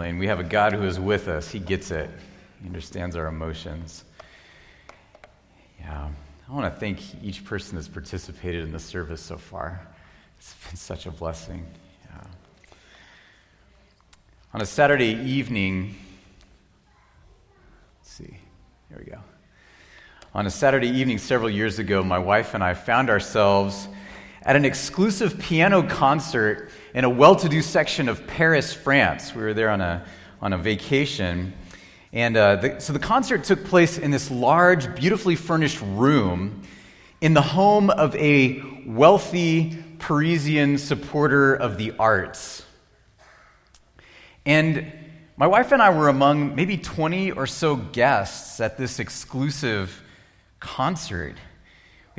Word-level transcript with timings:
We 0.00 0.28
have 0.28 0.40
a 0.40 0.44
God 0.44 0.72
who 0.72 0.82
is 0.84 0.98
with 0.98 1.28
us. 1.28 1.50
He 1.50 1.58
gets 1.58 1.90
it, 1.90 2.08
He 2.62 2.66
understands 2.66 3.16
our 3.16 3.26
emotions. 3.26 4.04
Yeah. 5.78 6.08
I 6.48 6.52
want 6.52 6.72
to 6.72 6.80
thank 6.80 7.00
each 7.22 7.44
person 7.44 7.76
that's 7.76 7.86
participated 7.86 8.64
in 8.64 8.72
the 8.72 8.78
service 8.78 9.20
so 9.20 9.36
far. 9.36 9.86
It's 10.38 10.54
been 10.66 10.76
such 10.76 11.04
a 11.04 11.10
blessing. 11.10 11.66
Yeah. 12.06 12.22
On 14.54 14.62
a 14.62 14.66
Saturday 14.66 15.14
evening, 15.14 15.94
let's 18.00 18.10
see, 18.10 18.38
here 18.88 18.98
we 18.98 19.04
go. 19.04 19.18
On 20.34 20.46
a 20.46 20.50
Saturday 20.50 20.88
evening 20.88 21.18
several 21.18 21.50
years 21.50 21.78
ago, 21.78 22.02
my 22.02 22.18
wife 22.18 22.54
and 22.54 22.64
I 22.64 22.72
found 22.72 23.10
ourselves 23.10 23.86
at 24.42 24.56
an 24.56 24.64
exclusive 24.64 25.38
piano 25.38 25.82
concert 25.82 26.70
in 26.94 27.04
a 27.04 27.10
well 27.10 27.36
to 27.36 27.48
do 27.48 27.60
section 27.62 28.08
of 28.08 28.26
Paris, 28.26 28.72
France. 28.72 29.34
We 29.34 29.42
were 29.42 29.54
there 29.54 29.70
on 29.70 29.80
a, 29.80 30.04
on 30.40 30.52
a 30.52 30.58
vacation. 30.58 31.52
And 32.12 32.36
uh, 32.36 32.56
the, 32.56 32.80
so 32.80 32.92
the 32.92 32.98
concert 32.98 33.44
took 33.44 33.64
place 33.64 33.98
in 33.98 34.10
this 34.10 34.30
large, 34.30 34.94
beautifully 34.94 35.36
furnished 35.36 35.80
room 35.82 36.62
in 37.20 37.34
the 37.34 37.42
home 37.42 37.90
of 37.90 38.16
a 38.16 38.62
wealthy 38.86 39.76
Parisian 39.98 40.78
supporter 40.78 41.54
of 41.54 41.76
the 41.76 41.92
arts. 41.98 42.64
And 44.46 44.90
my 45.36 45.46
wife 45.46 45.72
and 45.72 45.82
I 45.82 45.90
were 45.90 46.08
among 46.08 46.54
maybe 46.54 46.78
20 46.78 47.32
or 47.32 47.46
so 47.46 47.76
guests 47.76 48.58
at 48.60 48.78
this 48.78 48.98
exclusive 48.98 50.02
concert. 50.58 51.36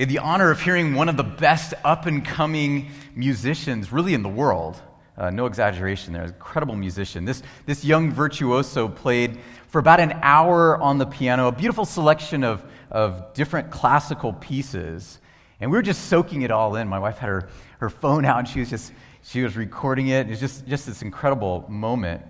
Had 0.01 0.09
the 0.09 0.17
honor 0.17 0.49
of 0.49 0.59
hearing 0.59 0.95
one 0.95 1.09
of 1.09 1.15
the 1.15 1.23
best 1.23 1.75
up 1.83 2.07
and 2.07 2.25
coming 2.25 2.89
musicians, 3.13 3.91
really, 3.91 4.15
in 4.15 4.23
the 4.23 4.29
world. 4.29 4.81
Uh, 5.15 5.29
no 5.29 5.45
exaggeration 5.45 6.11
there, 6.11 6.23
incredible 6.23 6.75
musician. 6.75 7.23
This, 7.23 7.43
this 7.67 7.85
young 7.85 8.11
virtuoso 8.11 8.87
played 8.87 9.37
for 9.67 9.77
about 9.77 9.99
an 9.99 10.13
hour 10.23 10.75
on 10.81 10.97
the 10.97 11.05
piano, 11.05 11.49
a 11.49 11.51
beautiful 11.51 11.85
selection 11.85 12.43
of, 12.43 12.63
of 12.89 13.31
different 13.35 13.69
classical 13.69 14.33
pieces. 14.33 15.19
And 15.59 15.69
we 15.69 15.77
were 15.77 15.83
just 15.83 16.07
soaking 16.07 16.41
it 16.41 16.49
all 16.49 16.77
in. 16.77 16.87
My 16.87 16.97
wife 16.97 17.19
had 17.19 17.29
her, 17.29 17.49
her 17.77 17.91
phone 17.91 18.25
out 18.25 18.39
and 18.39 18.47
she 18.47 18.59
was 18.59 18.71
just 18.71 18.91
she 19.21 19.43
was 19.43 19.55
recording 19.55 20.07
it. 20.07 20.25
It 20.25 20.29
was 20.31 20.39
just, 20.39 20.65
just 20.65 20.87
this 20.87 21.03
incredible 21.03 21.63
moment. 21.69 22.23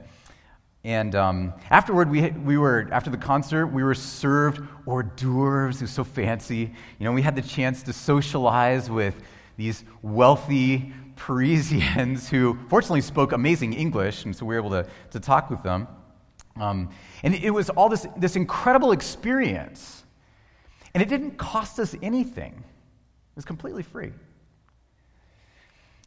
And 0.83 1.13
um, 1.13 1.53
afterward, 1.69 2.09
we, 2.09 2.31
we 2.31 2.57
were, 2.57 2.87
after 2.91 3.11
the 3.11 3.17
concert, 3.17 3.67
we 3.67 3.83
were 3.83 3.93
served 3.93 4.61
hors 4.87 5.03
d'oeuvres. 5.03 5.75
It 5.77 5.83
was 5.83 5.91
so 5.91 6.03
fancy. 6.03 6.73
You 6.97 7.05
know, 7.05 7.11
we 7.11 7.21
had 7.21 7.35
the 7.35 7.41
chance 7.41 7.83
to 7.83 7.93
socialize 7.93 8.89
with 8.89 9.15
these 9.57 9.83
wealthy 10.01 10.91
Parisians 11.15 12.29
who 12.29 12.57
fortunately 12.67 13.01
spoke 13.01 13.31
amazing 13.31 13.73
English, 13.73 14.25
and 14.25 14.35
so 14.35 14.43
we 14.43 14.55
were 14.55 14.59
able 14.59 14.71
to, 14.71 14.87
to 15.11 15.19
talk 15.19 15.51
with 15.51 15.61
them. 15.61 15.87
Um, 16.59 16.89
and 17.21 17.35
it 17.35 17.51
was 17.51 17.69
all 17.69 17.87
this, 17.87 18.07
this 18.17 18.35
incredible 18.35 18.91
experience. 18.91 20.03
And 20.95 21.03
it 21.03 21.09
didn't 21.09 21.37
cost 21.37 21.79
us 21.79 21.95
anything, 22.01 22.53
it 22.53 23.35
was 23.35 23.45
completely 23.45 23.83
free. 23.83 24.11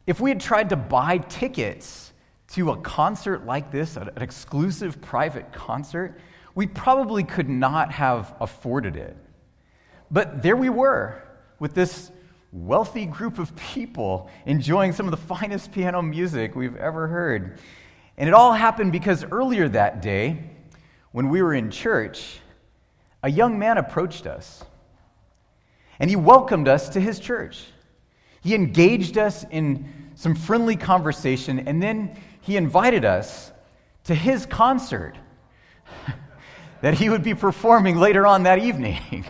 If 0.05 0.19
we 0.19 0.29
had 0.29 0.39
tried 0.39 0.69
to 0.69 0.75
buy 0.75 1.17
tickets, 1.17 2.11
to 2.55 2.71
a 2.71 2.77
concert 2.77 3.45
like 3.45 3.69
this, 3.69 3.97
an 3.97 4.09
exclusive 4.15 5.01
private 5.01 5.51
concert, 5.51 6.17
we 6.55 6.65
probably 6.65 7.21
could 7.21 7.49
not 7.49 7.91
have 7.91 8.33
afforded 8.39 8.95
it. 8.95 9.17
But 10.09 10.41
there 10.41 10.55
we 10.55 10.69
were 10.69 11.21
with 11.59 11.73
this 11.73 12.11
wealthy 12.53 13.05
group 13.05 13.39
of 13.39 13.53
people 13.57 14.29
enjoying 14.45 14.93
some 14.93 15.05
of 15.05 15.11
the 15.11 15.17
finest 15.17 15.73
piano 15.73 16.01
music 16.01 16.55
we've 16.55 16.77
ever 16.77 17.07
heard. 17.07 17.59
And 18.17 18.29
it 18.29 18.33
all 18.33 18.53
happened 18.53 18.93
because 18.93 19.25
earlier 19.25 19.67
that 19.67 20.01
day, 20.01 20.51
when 21.11 21.27
we 21.27 21.41
were 21.41 21.53
in 21.53 21.69
church, 21.69 22.39
a 23.21 23.29
young 23.29 23.59
man 23.59 23.77
approached 23.77 24.27
us. 24.27 24.63
And 25.99 26.09
he 26.09 26.15
welcomed 26.15 26.69
us 26.69 26.87
to 26.89 27.01
his 27.01 27.19
church. 27.19 27.65
He 28.41 28.55
engaged 28.55 29.17
us 29.17 29.43
in 29.51 29.91
some 30.15 30.35
friendly 30.35 30.77
conversation, 30.77 31.67
and 31.67 31.83
then 31.83 32.15
he 32.45 32.57
invited 32.57 33.03
us 33.03 33.51
to 34.03 34.13
his 34.13 34.45
concert 34.45 35.15
that 36.81 36.93
he 36.93 37.09
would 37.09 37.23
be 37.23 37.33
performing 37.33 37.97
later 37.97 38.27
on 38.27 38.43
that 38.43 38.59
evening. 38.59 39.25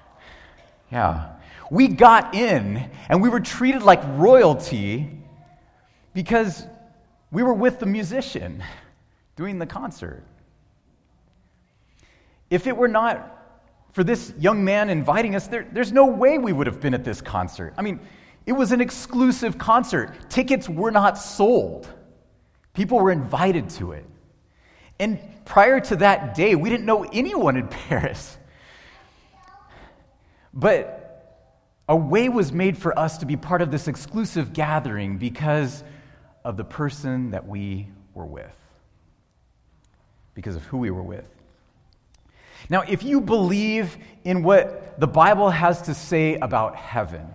yeah. 0.92 1.32
We 1.70 1.88
got 1.88 2.34
in 2.34 2.90
and 3.10 3.20
we 3.20 3.28
were 3.28 3.40
treated 3.40 3.82
like 3.82 4.00
royalty 4.16 5.10
because 6.14 6.66
we 7.30 7.42
were 7.42 7.52
with 7.52 7.78
the 7.78 7.86
musician 7.86 8.64
doing 9.36 9.58
the 9.58 9.66
concert. 9.66 10.22
If 12.48 12.66
it 12.66 12.74
were 12.74 12.88
not 12.88 13.32
for 13.92 14.02
this 14.02 14.32
young 14.38 14.64
man 14.64 14.88
inviting 14.88 15.36
us, 15.36 15.46
there, 15.46 15.68
there's 15.70 15.92
no 15.92 16.06
way 16.06 16.38
we 16.38 16.54
would 16.54 16.68
have 16.68 16.80
been 16.80 16.94
at 16.94 17.04
this 17.04 17.20
concert. 17.20 17.74
I 17.76 17.82
mean, 17.82 18.00
it 18.46 18.52
was 18.52 18.72
an 18.72 18.80
exclusive 18.80 19.58
concert, 19.58 20.30
tickets 20.30 20.70
were 20.70 20.90
not 20.90 21.18
sold. 21.18 21.86
People 22.74 22.98
were 22.98 23.12
invited 23.12 23.70
to 23.70 23.92
it. 23.92 24.04
And 24.98 25.18
prior 25.44 25.80
to 25.80 25.96
that 25.96 26.34
day, 26.34 26.54
we 26.54 26.68
didn't 26.68 26.86
know 26.86 27.04
anyone 27.04 27.56
in 27.56 27.68
Paris. 27.88 28.36
But 30.52 31.00
a 31.88 31.96
way 31.96 32.28
was 32.28 32.52
made 32.52 32.78
for 32.78 32.96
us 32.98 33.18
to 33.18 33.26
be 33.26 33.36
part 33.36 33.62
of 33.62 33.70
this 33.70 33.88
exclusive 33.88 34.52
gathering 34.52 35.18
because 35.18 35.82
of 36.44 36.56
the 36.56 36.64
person 36.64 37.30
that 37.30 37.46
we 37.46 37.88
were 38.14 38.26
with, 38.26 38.56
because 40.34 40.56
of 40.56 40.64
who 40.64 40.78
we 40.78 40.90
were 40.90 41.02
with. 41.02 41.28
Now, 42.70 42.82
if 42.82 43.02
you 43.02 43.20
believe 43.20 43.98
in 44.24 44.42
what 44.42 44.98
the 44.98 45.06
Bible 45.06 45.50
has 45.50 45.82
to 45.82 45.94
say 45.94 46.36
about 46.36 46.76
heaven, 46.76 47.26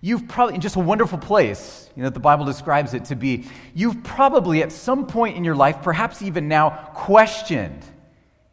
You've 0.00 0.28
probably, 0.28 0.54
in 0.54 0.60
just 0.60 0.76
a 0.76 0.80
wonderful 0.80 1.18
place, 1.18 1.90
you 1.96 2.02
know, 2.02 2.10
the 2.10 2.20
Bible 2.20 2.44
describes 2.44 2.94
it 2.94 3.06
to 3.06 3.16
be, 3.16 3.46
you've 3.74 4.04
probably 4.04 4.62
at 4.62 4.70
some 4.70 5.06
point 5.06 5.36
in 5.36 5.42
your 5.42 5.56
life, 5.56 5.82
perhaps 5.82 6.22
even 6.22 6.46
now, 6.46 6.70
questioned 6.94 7.84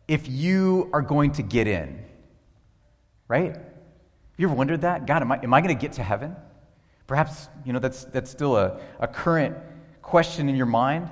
if 0.07 0.27
you 0.27 0.89
are 0.91 1.01
going 1.01 1.31
to 1.33 1.43
get 1.43 1.67
in. 1.67 2.03
Right? 3.27 3.55
You 4.37 4.47
ever 4.47 4.55
wondered 4.55 4.81
that? 4.81 5.05
God, 5.05 5.21
am 5.21 5.31
I, 5.31 5.39
am 5.43 5.53
I 5.53 5.61
going 5.61 5.75
to 5.75 5.79
get 5.79 5.93
to 5.93 6.03
heaven? 6.03 6.35
Perhaps, 7.07 7.47
you 7.63 7.73
know, 7.73 7.79
that's, 7.79 8.05
that's 8.05 8.31
still 8.31 8.57
a, 8.57 8.79
a 8.99 9.07
current 9.07 9.55
question 10.01 10.49
in 10.49 10.55
your 10.55 10.65
mind. 10.65 11.09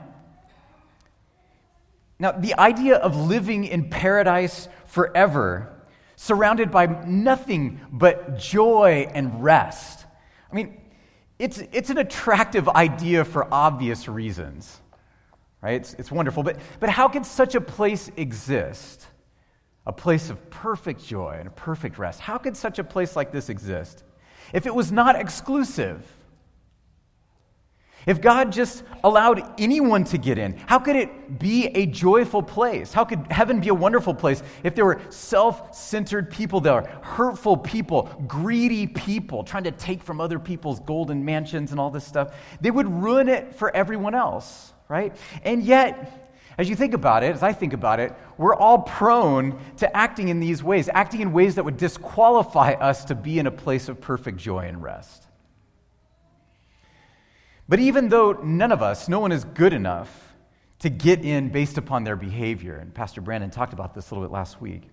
Now, 2.17 2.31
the 2.31 2.59
idea 2.59 2.95
of 2.95 3.15
living 3.15 3.65
in 3.65 3.89
paradise 3.89 4.67
forever, 4.85 5.73
surrounded 6.15 6.71
by 6.71 6.85
nothing 7.05 7.81
but 7.91 8.37
joy 8.39 9.09
and 9.13 9.43
rest, 9.43 10.02
I 10.53 10.55
mean, 10.55 10.79
it's, 11.39 11.57
it's 11.71 11.89
an 11.89 11.97
attractive 11.97 12.69
idea 12.69 13.25
for 13.25 13.51
obvious 13.51 14.07
reasons, 14.07 14.79
right? 15.63 15.73
It's, 15.73 15.95
it's 15.95 16.11
wonderful. 16.11 16.43
But, 16.43 16.57
but 16.79 16.89
how 16.91 17.07
can 17.07 17.23
such 17.23 17.55
a 17.55 17.61
place 17.61 18.11
exist? 18.17 19.07
A 19.87 19.91
place 19.91 20.29
of 20.29 20.49
perfect 20.51 21.03
joy 21.03 21.37
and 21.39 21.53
perfect 21.55 21.97
rest. 21.97 22.19
How 22.19 22.37
could 22.37 22.55
such 22.55 22.77
a 22.77 22.83
place 22.83 23.15
like 23.15 23.31
this 23.31 23.49
exist? 23.49 24.03
If 24.53 24.67
it 24.67 24.75
was 24.75 24.91
not 24.91 25.19
exclusive, 25.19 26.05
if 28.05 28.21
God 28.21 28.51
just 28.51 28.83
allowed 29.03 29.43
anyone 29.59 30.03
to 30.05 30.17
get 30.17 30.37
in, 30.37 30.57
how 30.65 30.79
could 30.79 30.95
it 30.95 31.39
be 31.39 31.67
a 31.67 31.85
joyful 31.85 32.43
place? 32.43 32.93
How 32.93 33.05
could 33.05 33.31
heaven 33.31 33.59
be 33.59 33.69
a 33.69 33.73
wonderful 33.73 34.13
place 34.13 34.43
if 34.63 34.75
there 34.75 34.85
were 34.85 35.01
self 35.09 35.75
centered 35.75 36.29
people 36.29 36.59
there, 36.59 36.81
hurtful 37.01 37.57
people, 37.57 38.03
greedy 38.27 38.87
people 38.87 39.43
trying 39.43 39.63
to 39.63 39.71
take 39.71 40.03
from 40.03 40.19
other 40.19 40.39
people's 40.39 40.79
golden 40.79 41.23
mansions 41.23 41.71
and 41.71 41.79
all 41.79 41.89
this 41.89 42.05
stuff? 42.05 42.35
They 42.61 42.71
would 42.71 42.87
ruin 42.87 43.29
it 43.29 43.55
for 43.55 43.75
everyone 43.75 44.15
else, 44.15 44.73
right? 44.89 45.15
And 45.43 45.63
yet, 45.63 46.23
as 46.57 46.69
you 46.69 46.75
think 46.75 46.93
about 46.93 47.23
it, 47.23 47.33
as 47.33 47.41
I 47.41 47.53
think 47.53 47.73
about 47.73 47.99
it, 47.99 48.13
we're 48.37 48.55
all 48.55 48.79
prone 48.79 49.59
to 49.77 49.95
acting 49.95 50.27
in 50.27 50.39
these 50.39 50.63
ways, 50.63 50.87
acting 50.93 51.21
in 51.21 51.33
ways 51.33 51.55
that 51.55 51.65
would 51.65 51.77
disqualify 51.77 52.73
us 52.73 53.05
to 53.05 53.15
be 53.15 53.39
in 53.39 53.47
a 53.47 53.51
place 53.51 53.89
of 53.89 53.99
perfect 53.99 54.37
joy 54.37 54.67
and 54.67 54.81
rest. 54.81 55.22
But 57.67 57.79
even 57.79 58.09
though 58.09 58.33
none 58.33 58.71
of 58.71 58.81
us, 58.81 59.07
no 59.07 59.19
one 59.19 59.31
is 59.31 59.43
good 59.43 59.73
enough 59.73 60.33
to 60.79 60.89
get 60.89 61.23
in 61.23 61.49
based 61.49 61.77
upon 61.77 62.03
their 62.03 62.17
behavior, 62.17 62.75
and 62.75 62.93
Pastor 62.93 63.21
Brandon 63.21 63.49
talked 63.49 63.71
about 63.71 63.93
this 63.93 64.09
a 64.09 64.13
little 64.13 64.27
bit 64.27 64.33
last 64.33 64.59
week, 64.61 64.83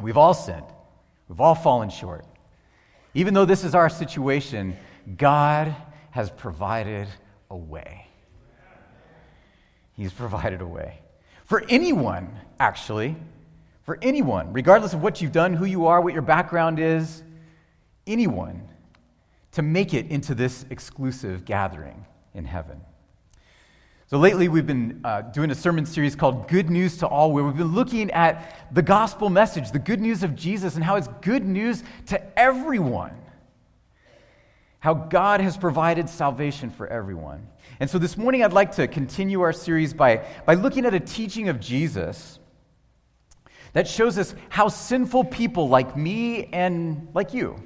we've 0.00 0.16
all 0.16 0.34
sinned, 0.34 0.66
we've 1.28 1.40
all 1.40 1.56
fallen 1.56 1.90
short. 1.90 2.24
Even 3.14 3.34
though 3.34 3.44
this 3.44 3.64
is 3.64 3.74
our 3.74 3.88
situation, 3.88 4.76
God 5.16 5.74
has 6.10 6.30
provided 6.30 7.08
a 7.50 7.56
way. 7.56 8.06
He's 9.94 10.12
provided 10.12 10.60
a 10.60 10.66
way. 10.66 11.00
For 11.44 11.64
anyone, 11.68 12.38
actually, 12.60 13.16
for 13.82 13.98
anyone, 14.00 14.52
regardless 14.52 14.92
of 14.92 15.02
what 15.02 15.20
you've 15.20 15.32
done, 15.32 15.54
who 15.54 15.64
you 15.64 15.86
are, 15.86 16.00
what 16.00 16.12
your 16.12 16.22
background 16.22 16.78
is, 16.78 17.24
anyone 18.06 18.69
to 19.52 19.62
make 19.62 19.94
it 19.94 20.06
into 20.10 20.34
this 20.34 20.64
exclusive 20.70 21.44
gathering 21.44 22.04
in 22.34 22.44
heaven. 22.44 22.80
So, 24.06 24.18
lately 24.18 24.48
we've 24.48 24.66
been 24.66 25.00
uh, 25.04 25.20
doing 25.20 25.52
a 25.52 25.54
sermon 25.54 25.86
series 25.86 26.16
called 26.16 26.48
Good 26.48 26.68
News 26.68 26.96
to 26.98 27.06
All, 27.06 27.30
where 27.30 27.44
we've 27.44 27.56
been 27.56 27.74
looking 27.74 28.10
at 28.10 28.74
the 28.74 28.82
gospel 28.82 29.30
message, 29.30 29.70
the 29.70 29.78
good 29.78 30.00
news 30.00 30.24
of 30.24 30.34
Jesus, 30.34 30.74
and 30.74 30.82
how 30.82 30.96
it's 30.96 31.06
good 31.20 31.44
news 31.44 31.84
to 32.06 32.38
everyone. 32.38 33.12
How 34.80 34.94
God 34.94 35.40
has 35.40 35.56
provided 35.56 36.08
salvation 36.08 36.70
for 36.70 36.88
everyone. 36.88 37.46
And 37.78 37.88
so 37.88 37.98
this 37.98 38.16
morning 38.16 38.42
I'd 38.42 38.52
like 38.52 38.72
to 38.72 38.88
continue 38.88 39.42
our 39.42 39.52
series 39.52 39.94
by, 39.94 40.26
by 40.44 40.54
looking 40.54 40.86
at 40.86 40.94
a 40.94 41.00
teaching 41.00 41.48
of 41.48 41.60
Jesus 41.60 42.40
that 43.74 43.86
shows 43.86 44.18
us 44.18 44.34
how 44.48 44.68
sinful 44.68 45.24
people 45.24 45.68
like 45.68 45.96
me 45.96 46.46
and 46.46 47.08
like 47.14 47.32
you, 47.32 47.62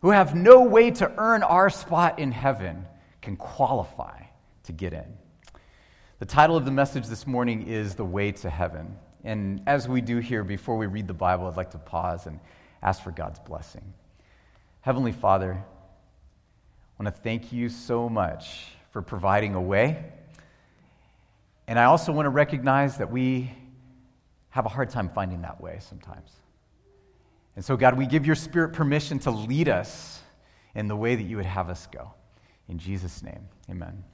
who 0.00 0.10
have 0.10 0.34
no 0.34 0.62
way 0.62 0.90
to 0.92 1.12
earn 1.18 1.42
our 1.42 1.70
spot 1.70 2.18
in 2.18 2.32
heaven, 2.32 2.86
can 3.20 3.36
qualify 3.36 4.22
to 4.64 4.72
get 4.72 4.92
in. 4.92 5.06
The 6.18 6.26
title 6.26 6.56
of 6.56 6.64
the 6.64 6.70
message 6.70 7.06
this 7.06 7.26
morning 7.26 7.66
is 7.66 7.94
The 7.94 8.04
Way 8.04 8.32
to 8.32 8.50
Heaven. 8.50 8.96
And 9.24 9.62
as 9.66 9.88
we 9.88 10.00
do 10.00 10.18
here, 10.18 10.44
before 10.44 10.76
we 10.76 10.86
read 10.86 11.08
the 11.08 11.14
Bible, 11.14 11.46
I'd 11.46 11.56
like 11.56 11.70
to 11.72 11.78
pause 11.78 12.26
and 12.26 12.38
ask 12.82 13.02
for 13.02 13.10
God's 13.10 13.40
blessing. 13.40 13.92
Heavenly 14.80 15.12
Father, 15.12 15.52
I 15.52 17.02
want 17.02 17.14
to 17.14 17.22
thank 17.22 17.52
you 17.52 17.68
so 17.68 18.08
much 18.08 18.66
for 18.90 19.02
providing 19.02 19.54
a 19.54 19.60
way. 19.60 20.04
And 21.66 21.78
I 21.78 21.84
also 21.84 22.12
want 22.12 22.26
to 22.26 22.30
recognize 22.30 22.98
that 22.98 23.10
we 23.10 23.50
have 24.50 24.64
a 24.64 24.68
hard 24.70 24.90
time 24.90 25.10
finding 25.10 25.42
that 25.42 25.60
way 25.60 25.78
sometimes. 25.80 26.30
And 27.58 27.64
so, 27.64 27.76
God, 27.76 27.98
we 27.98 28.06
give 28.06 28.24
your 28.24 28.36
Spirit 28.36 28.72
permission 28.72 29.18
to 29.18 29.32
lead 29.32 29.68
us 29.68 30.20
in 30.76 30.86
the 30.86 30.94
way 30.94 31.16
that 31.16 31.24
you 31.24 31.38
would 31.38 31.44
have 31.44 31.68
us 31.68 31.88
go. 31.90 32.12
In 32.68 32.78
Jesus' 32.78 33.20
name, 33.20 33.48
amen. 33.68 34.04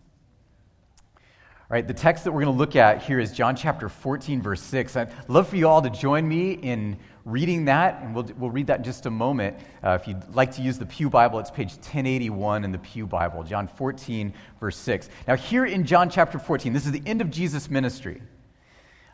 All 1.15 1.21
right, 1.69 1.87
the 1.87 1.93
text 1.93 2.25
that 2.25 2.33
we're 2.33 2.41
going 2.41 2.55
to 2.55 2.59
look 2.59 2.75
at 2.75 3.03
here 3.03 3.21
is 3.21 3.33
John 3.33 3.55
chapter 3.55 3.91
14, 3.91 4.41
verse 4.41 4.63
6. 4.63 4.97
I'd 4.97 5.13
love 5.29 5.47
for 5.47 5.57
you 5.57 5.69
all 5.69 5.83
to 5.83 5.91
join 5.91 6.27
me 6.27 6.53
in 6.53 6.97
reading 7.27 7.67
that, 7.67 8.01
and 8.01 8.15
we'll, 8.15 8.27
we'll 8.39 8.49
read 8.49 8.69
that 8.69 8.79
in 8.79 8.85
just 8.85 9.05
a 9.05 9.11
moment. 9.11 9.59
Uh, 9.85 9.99
if 10.01 10.09
you'd 10.09 10.35
like 10.35 10.53
to 10.53 10.63
use 10.63 10.79
the 10.79 10.87
Pew 10.87 11.11
Bible, 11.11 11.39
it's 11.39 11.51
page 11.51 11.73
1081 11.73 12.65
in 12.65 12.73
the 12.73 12.79
Pew 12.79 13.07
Bible, 13.07 13.43
John 13.43 13.69
14, 13.69 14.33
verse 14.59 14.79
6. 14.79 15.11
Now, 15.29 15.37
here 15.37 15.67
in 15.67 15.85
John 15.85 16.09
chapter 16.09 16.39
14, 16.39 16.73
this 16.73 16.87
is 16.87 16.93
the 16.93 17.03
end 17.05 17.21
of 17.21 17.31
Jesus' 17.31 17.69
ministry. 17.69 18.23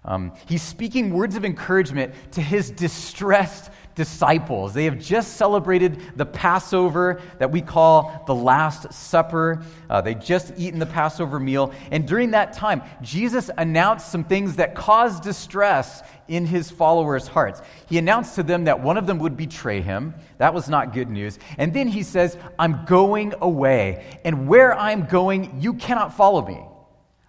Um, 0.04 0.32
he's 0.46 0.62
speaking 0.62 1.12
words 1.12 1.36
of 1.36 1.44
encouragement 1.44 2.14
to 2.32 2.40
his 2.40 2.70
distressed 2.70 3.70
disciples. 3.94 4.72
They 4.72 4.84
have 4.84 4.98
just 4.98 5.36
celebrated 5.36 6.00
the 6.16 6.24
Passover 6.24 7.20
that 7.38 7.50
we 7.50 7.60
call 7.60 8.24
the 8.26 8.34
Last 8.34 8.92
Supper. 8.94 9.62
Uh, 9.90 10.00
they 10.00 10.14
just 10.14 10.54
eaten 10.56 10.78
the 10.78 10.86
Passover 10.86 11.38
meal. 11.38 11.74
And 11.90 12.08
during 12.08 12.30
that 12.30 12.54
time, 12.54 12.82
Jesus 13.02 13.50
announced 13.58 14.10
some 14.10 14.24
things 14.24 14.56
that 14.56 14.74
caused 14.74 15.22
distress 15.22 16.02
in 16.28 16.46
his 16.46 16.70
followers' 16.70 17.26
hearts. 17.26 17.60
He 17.90 17.98
announced 17.98 18.36
to 18.36 18.42
them 18.42 18.64
that 18.64 18.80
one 18.80 18.96
of 18.96 19.06
them 19.06 19.18
would 19.18 19.36
betray 19.36 19.82
him. 19.82 20.14
That 20.38 20.54
was 20.54 20.66
not 20.66 20.94
good 20.94 21.10
news. 21.10 21.38
And 21.58 21.74
then 21.74 21.88
he 21.88 22.02
says, 22.02 22.38
I'm 22.58 22.86
going 22.86 23.34
away. 23.42 24.18
And 24.24 24.48
where 24.48 24.74
I'm 24.74 25.06
going, 25.06 25.60
you 25.60 25.74
cannot 25.74 26.16
follow 26.16 26.46
me. 26.46 26.64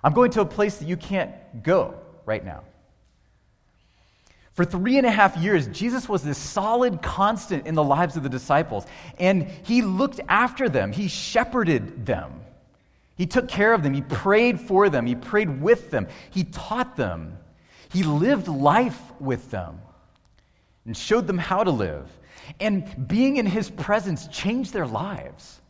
I'm 0.03 0.13
going 0.13 0.31
to 0.31 0.41
a 0.41 0.45
place 0.45 0.77
that 0.77 0.87
you 0.87 0.95
can't 0.95 1.33
go 1.63 2.00
right 2.25 2.43
now. 2.43 2.63
For 4.53 4.65
three 4.65 4.97
and 4.97 5.07
a 5.07 5.11
half 5.11 5.37
years, 5.37 5.67
Jesus 5.67 6.09
was 6.09 6.23
this 6.23 6.37
solid 6.37 7.01
constant 7.01 7.67
in 7.67 7.75
the 7.75 7.83
lives 7.83 8.17
of 8.17 8.23
the 8.23 8.29
disciples, 8.29 8.85
and 9.17 9.47
he 9.63 9.81
looked 9.81 10.19
after 10.27 10.67
them, 10.67 10.91
he 10.91 11.07
shepherded 11.07 12.05
them. 12.05 12.41
He 13.15 13.25
took 13.27 13.47
care 13.47 13.73
of 13.73 13.83
them, 13.83 13.93
he 13.93 14.01
prayed 14.01 14.59
for 14.59 14.89
them, 14.89 15.05
he 15.05 15.15
prayed 15.15 15.61
with 15.61 15.89
them, 15.89 16.07
he 16.31 16.43
taught 16.43 16.97
them, 16.97 17.37
he 17.89 18.03
lived 18.03 18.47
life 18.47 18.99
with 19.19 19.51
them, 19.51 19.79
and 20.85 20.97
showed 20.97 21.27
them 21.27 21.37
how 21.37 21.63
to 21.63 21.71
live. 21.71 22.09
And 22.59 23.07
being 23.07 23.37
in 23.37 23.45
his 23.45 23.69
presence 23.69 24.27
changed 24.27 24.73
their 24.73 24.87
lives. 24.87 25.60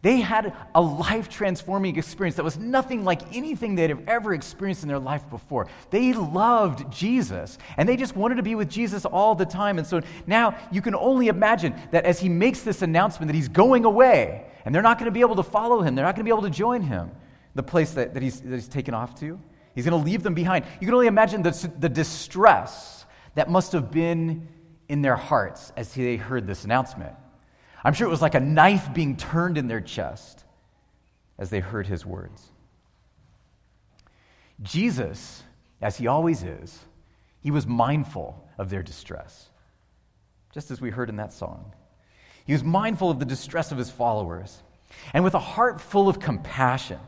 They 0.00 0.20
had 0.20 0.54
a 0.76 0.80
life 0.80 1.28
transforming 1.28 1.96
experience 1.96 2.36
that 2.36 2.44
was 2.44 2.56
nothing 2.56 3.04
like 3.04 3.34
anything 3.34 3.74
they'd 3.74 3.90
have 3.90 4.06
ever 4.06 4.32
experienced 4.32 4.82
in 4.82 4.88
their 4.88 5.00
life 5.00 5.28
before. 5.28 5.66
They 5.90 6.12
loved 6.12 6.92
Jesus, 6.92 7.58
and 7.76 7.88
they 7.88 7.96
just 7.96 8.14
wanted 8.14 8.36
to 8.36 8.44
be 8.44 8.54
with 8.54 8.70
Jesus 8.70 9.04
all 9.04 9.34
the 9.34 9.44
time. 9.44 9.76
And 9.76 9.86
so 9.86 10.00
now 10.26 10.56
you 10.70 10.82
can 10.82 10.94
only 10.94 11.26
imagine 11.26 11.74
that 11.90 12.04
as 12.04 12.20
he 12.20 12.28
makes 12.28 12.60
this 12.60 12.82
announcement 12.82 13.28
that 13.28 13.34
he's 13.34 13.48
going 13.48 13.84
away, 13.84 14.46
and 14.64 14.72
they're 14.72 14.82
not 14.82 14.98
going 14.98 15.06
to 15.06 15.12
be 15.12 15.20
able 15.20 15.36
to 15.36 15.42
follow 15.42 15.82
him, 15.82 15.96
they're 15.96 16.04
not 16.04 16.14
going 16.14 16.24
to 16.24 16.28
be 16.28 16.36
able 16.36 16.48
to 16.48 16.50
join 16.50 16.80
him, 16.82 17.10
the 17.56 17.62
place 17.64 17.90
that, 17.92 18.14
that, 18.14 18.22
he's, 18.22 18.40
that 18.40 18.54
he's 18.54 18.68
taken 18.68 18.94
off 18.94 19.18
to. 19.18 19.40
He's 19.74 19.84
going 19.84 20.00
to 20.00 20.04
leave 20.04 20.22
them 20.22 20.34
behind. 20.34 20.64
You 20.80 20.86
can 20.86 20.94
only 20.94 21.08
imagine 21.08 21.42
the, 21.42 21.72
the 21.78 21.88
distress 21.88 23.04
that 23.34 23.50
must 23.50 23.72
have 23.72 23.90
been 23.90 24.48
in 24.88 25.02
their 25.02 25.16
hearts 25.16 25.72
as 25.76 25.92
they 25.92 26.16
heard 26.16 26.46
this 26.46 26.64
announcement. 26.64 27.14
I'm 27.88 27.94
sure 27.94 28.06
it 28.06 28.10
was 28.10 28.20
like 28.20 28.34
a 28.34 28.40
knife 28.40 28.92
being 28.92 29.16
turned 29.16 29.56
in 29.56 29.66
their 29.66 29.80
chest 29.80 30.44
as 31.38 31.48
they 31.48 31.60
heard 31.60 31.86
his 31.86 32.04
words. 32.04 32.46
Jesus, 34.60 35.42
as 35.80 35.96
he 35.96 36.06
always 36.06 36.42
is, 36.42 36.78
he 37.40 37.50
was 37.50 37.66
mindful 37.66 38.46
of 38.58 38.68
their 38.68 38.82
distress, 38.82 39.48
just 40.52 40.70
as 40.70 40.82
we 40.82 40.90
heard 40.90 41.08
in 41.08 41.16
that 41.16 41.32
song. 41.32 41.72
He 42.44 42.52
was 42.52 42.62
mindful 42.62 43.10
of 43.10 43.20
the 43.20 43.24
distress 43.24 43.72
of 43.72 43.78
his 43.78 43.88
followers. 43.88 44.62
And 45.14 45.24
with 45.24 45.32
a 45.32 45.38
heart 45.38 45.80
full 45.80 46.10
of 46.10 46.20
compassion, 46.20 47.00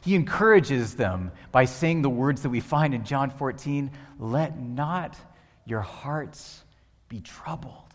he 0.00 0.14
encourages 0.14 0.94
them 0.96 1.32
by 1.52 1.66
saying 1.66 2.00
the 2.00 2.08
words 2.08 2.40
that 2.44 2.48
we 2.48 2.60
find 2.60 2.94
in 2.94 3.04
John 3.04 3.28
14 3.28 3.90
let 4.18 4.58
not 4.58 5.18
your 5.66 5.82
hearts 5.82 6.64
be 7.10 7.20
troubled. 7.20 7.87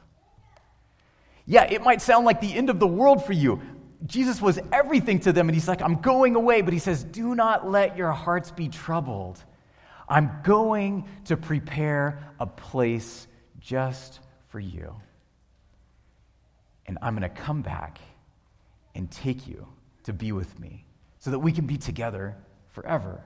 Yeah, 1.45 1.63
it 1.63 1.81
might 1.81 2.01
sound 2.01 2.25
like 2.25 2.41
the 2.41 2.53
end 2.53 2.69
of 2.69 2.79
the 2.79 2.87
world 2.87 3.25
for 3.25 3.33
you. 3.33 3.61
Jesus 4.05 4.41
was 4.41 4.59
everything 4.71 5.19
to 5.21 5.31
them, 5.31 5.47
and 5.47 5.55
he's 5.55 5.67
like, 5.67 5.81
I'm 5.81 6.01
going 6.01 6.35
away, 6.35 6.61
but 6.61 6.73
he 6.73 6.79
says, 6.79 7.03
Do 7.03 7.35
not 7.35 7.69
let 7.69 7.97
your 7.97 8.11
hearts 8.11 8.51
be 8.51 8.67
troubled. 8.67 9.43
I'm 10.07 10.31
going 10.43 11.07
to 11.25 11.37
prepare 11.37 12.33
a 12.39 12.45
place 12.45 13.27
just 13.59 14.19
for 14.49 14.59
you. 14.59 14.95
And 16.85 16.97
I'm 17.01 17.17
going 17.17 17.29
to 17.29 17.41
come 17.41 17.61
back 17.61 17.99
and 18.93 19.09
take 19.09 19.47
you 19.47 19.67
to 20.03 20.13
be 20.13 20.31
with 20.33 20.59
me 20.59 20.85
so 21.19 21.31
that 21.31 21.39
we 21.39 21.51
can 21.53 21.65
be 21.65 21.77
together 21.77 22.35
forever. 22.69 23.23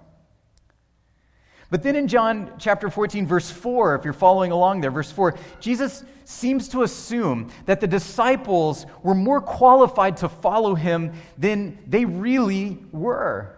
But 1.69 1.83
then 1.83 1.95
in 1.95 2.07
John 2.07 2.53
chapter 2.57 2.89
14, 2.89 3.27
verse 3.27 3.51
4, 3.51 3.95
if 3.95 4.05
you're 4.05 4.13
following 4.13 4.51
along 4.51 4.81
there, 4.81 4.91
verse 4.91 5.11
4, 5.11 5.35
Jesus 5.59 6.03
seems 6.23 6.69
to 6.69 6.83
assume 6.83 7.49
that 7.65 7.81
the 7.81 7.87
disciples 7.87 8.85
were 9.03 9.15
more 9.15 9.41
qualified 9.41 10.17
to 10.17 10.29
follow 10.29 10.75
him 10.75 11.13
than 11.37 11.77
they 11.87 12.05
really 12.05 12.77
were. 12.91 13.53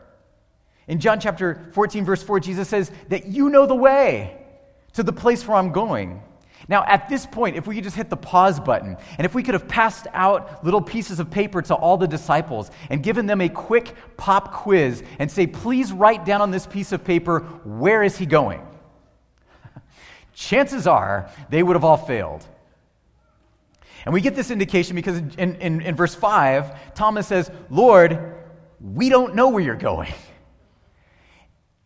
In 0.88 1.00
John 1.00 1.20
chapter 1.20 1.70
14, 1.74 2.04
verse 2.04 2.24
4, 2.24 2.40
Jesus 2.40 2.68
says 2.68 2.92
that 3.10 3.28
you 3.28 3.50
know 3.50 3.68
the 3.68 3.76
way 3.76 4.38
to 4.94 5.04
the 5.04 5.14
place 5.14 5.48
where 5.48 5.58
I'm 5.58 5.72
going. 5.72 6.24
Now, 6.68 6.84
at 6.86 7.08
this 7.08 7.26
point, 7.26 7.56
if 7.56 7.66
we 7.66 7.76
could 7.76 7.84
just 7.84 7.96
hit 7.96 8.10
the 8.10 8.18
pause 8.18 8.60
button, 8.60 8.98
and 9.18 9.26
if 9.26 9.34
we 9.34 9.44
could 9.44 9.54
have 9.54 9.68
passed 9.68 10.08
out 10.14 10.64
little 10.64 10.82
pieces 10.82 11.20
of 11.20 11.32
paper 11.32 11.62
to 11.64 11.76
all 11.76 11.98
the 11.98 12.08
disciples 12.08 12.70
and 12.90 13.02
given 13.02 13.26
them 13.26 13.42
a 13.42 13.50
quick 13.50 13.96
pop 14.18 14.54
quiz 14.54 15.04
and 15.20 15.32
say, 15.32 15.48
please 15.48 15.92
write 15.92 16.26
down 16.26 16.42
on 16.42 16.52
this 16.52 16.68
piece 16.68 16.92
of 16.92 17.04
paper, 17.04 17.40
where 17.64 18.04
is 18.04 18.18
he 18.18 18.26
going? 18.26 18.62
Chances 20.34 20.86
are 20.86 21.30
they 21.50 21.64
would 21.64 21.76
have 21.76 21.86
all 21.86 21.98
failed. 21.98 22.46
And 24.06 24.14
we 24.14 24.22
get 24.22 24.36
this 24.36 24.52
indication 24.52 24.96
because 24.96 25.18
in, 25.18 25.56
in, 25.56 25.82
in 25.82 25.96
verse 25.96 26.16
5, 26.16 26.94
Thomas 26.94 27.28
says, 27.28 27.52
Lord, 27.70 28.36
we 28.80 29.10
don't 29.10 29.36
know 29.36 29.50
where 29.50 29.62
you're 29.62 29.76
going. 29.76 30.14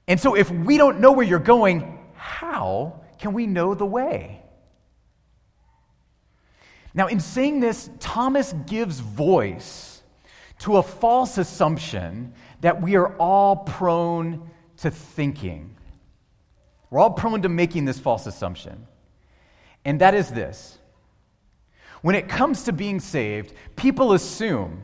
And 0.07 0.19
so, 0.19 0.35
if 0.35 0.51
we 0.51 0.77
don't 0.77 0.99
know 0.99 1.13
where 1.13 1.25
you're 1.25 1.39
going, 1.39 1.99
how 2.13 3.01
can 3.19 3.33
we 3.33 3.47
know 3.47 3.73
the 3.73 3.85
way? 3.85 4.42
Now, 6.93 7.07
in 7.07 7.19
saying 7.19 7.59
this, 7.59 7.89
Thomas 7.99 8.53
gives 8.67 8.99
voice 8.99 10.03
to 10.59 10.77
a 10.77 10.83
false 10.83 11.37
assumption 11.37 12.33
that 12.61 12.81
we 12.81 12.95
are 12.95 13.15
all 13.17 13.57
prone 13.57 14.49
to 14.77 14.91
thinking. 14.91 15.75
We're 16.89 16.99
all 16.99 17.11
prone 17.11 17.41
to 17.41 17.49
making 17.49 17.85
this 17.85 17.99
false 17.99 18.27
assumption. 18.27 18.87
And 19.83 19.99
that 20.01 20.13
is 20.13 20.29
this 20.29 20.77
when 22.01 22.15
it 22.15 22.27
comes 22.27 22.63
to 22.63 22.73
being 22.73 22.99
saved, 22.99 23.53
people 23.77 24.11
assume 24.11 24.81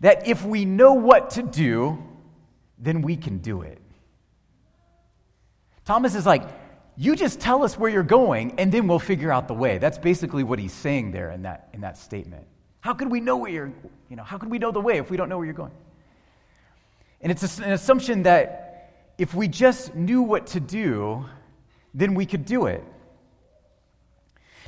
that 0.00 0.26
if 0.28 0.44
we 0.44 0.64
know 0.64 0.92
what 0.92 1.30
to 1.30 1.42
do, 1.42 1.98
then 2.78 3.02
we 3.02 3.16
can 3.16 3.38
do 3.38 3.62
it. 3.62 3.82
Thomas 5.84 6.14
is 6.14 6.24
like, 6.24 6.42
you 7.00 7.14
just 7.14 7.38
tell 7.38 7.62
us 7.62 7.78
where 7.78 7.88
you're 7.88 8.02
going, 8.02 8.58
and 8.58 8.72
then 8.72 8.88
we'll 8.88 8.98
figure 8.98 9.30
out 9.30 9.46
the 9.46 9.54
way. 9.54 9.78
That's 9.78 9.98
basically 9.98 10.42
what 10.42 10.58
he's 10.58 10.72
saying 10.72 11.12
there 11.12 11.30
in 11.30 11.42
that, 11.42 11.68
in 11.72 11.82
that 11.82 11.96
statement. 11.96 12.44
How 12.80 12.92
could 12.92 13.08
we 13.08 13.20
know 13.20 13.36
where 13.36 13.50
you're, 13.50 13.72
you 14.10 14.16
know, 14.16 14.24
how 14.24 14.36
could 14.36 14.50
we 14.50 14.58
know 14.58 14.72
the 14.72 14.80
way 14.80 14.98
if 14.98 15.08
we 15.08 15.16
don't 15.16 15.28
know 15.28 15.36
where 15.36 15.46
you're 15.46 15.54
going? 15.54 15.70
And 17.20 17.30
it's 17.30 17.58
an 17.60 17.70
assumption 17.70 18.24
that 18.24 19.14
if 19.16 19.32
we 19.32 19.46
just 19.46 19.94
knew 19.94 20.22
what 20.22 20.48
to 20.48 20.60
do, 20.60 21.24
then 21.94 22.14
we 22.14 22.26
could 22.26 22.44
do 22.44 22.66
it. 22.66 22.82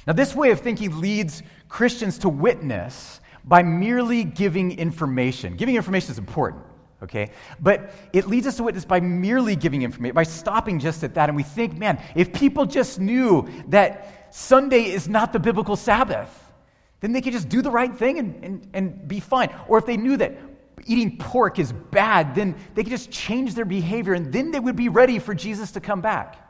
Now, 0.07 0.13
this 0.13 0.33
way 0.33 0.53
of 0.53 0.61
thinking 0.61 1.01
leads 1.01 1.43
Christians 1.69 2.19
to 2.19 2.29
witness 2.29 3.21
by 3.45 3.65
merely 3.65 4.23
giving 4.23 4.79
information. 4.79 5.57
Giving 5.57 5.75
information 5.75 6.13
is 6.13 6.19
important, 6.19 6.63
okay? 7.03 7.31
But 7.61 7.93
it 8.13 8.27
leads 8.27 8.47
us 8.47 8.57
to 8.57 8.63
witness 8.63 8.85
by 8.85 9.01
merely 9.01 9.57
giving 9.57 9.83
information, 9.83 10.15
by 10.15 10.23
stopping 10.23 10.79
just 10.79 11.03
at 11.05 11.15
that. 11.15 11.29
And 11.29 11.37
we 11.37 11.43
think, 11.43 11.77
man, 11.77 12.03
if 12.15 12.33
people 12.33 12.67
just 12.67 13.01
knew 13.01 13.49
that 13.69 14.35
Sunday 14.35 14.85
is 14.85 15.09
not 15.09 15.33
the 15.33 15.39
biblical 15.39 15.77
Sabbath, 15.77 16.53
then 17.01 17.13
they 17.13 17.21
could 17.21 17.33
just 17.33 17.49
do 17.49 17.63
the 17.63 17.71
right 17.71 17.95
thing 17.95 18.19
and, 18.19 18.45
and, 18.45 18.69
and 18.75 19.09
be 19.09 19.21
fine. 19.21 19.55
Or 19.69 19.79
if 19.79 19.87
they 19.87 19.97
knew 19.97 20.17
that 20.19 20.39
eating 20.87 21.19
pork 21.19 21.59
is 21.59 21.73
bad, 21.73 22.35
then 22.35 22.57
they 22.75 22.83
could 22.83 22.91
just 22.91 23.11
change 23.11 23.55
their 23.55 23.65
behavior 23.65 24.15
and 24.15 24.33
then 24.33 24.51
they 24.51 24.61
would 24.61 24.77
be 24.77 24.89
ready 24.89 25.19
for 25.19 25.35
Jesus 25.35 25.73
to 25.73 25.81
come 25.81 26.01
back. 26.01 26.47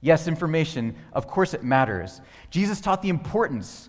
Yes, 0.00 0.28
information, 0.28 0.94
of 1.12 1.26
course 1.26 1.54
it 1.54 1.64
matters. 1.64 2.20
Jesus 2.50 2.80
taught 2.80 3.02
the 3.02 3.08
importance 3.08 3.88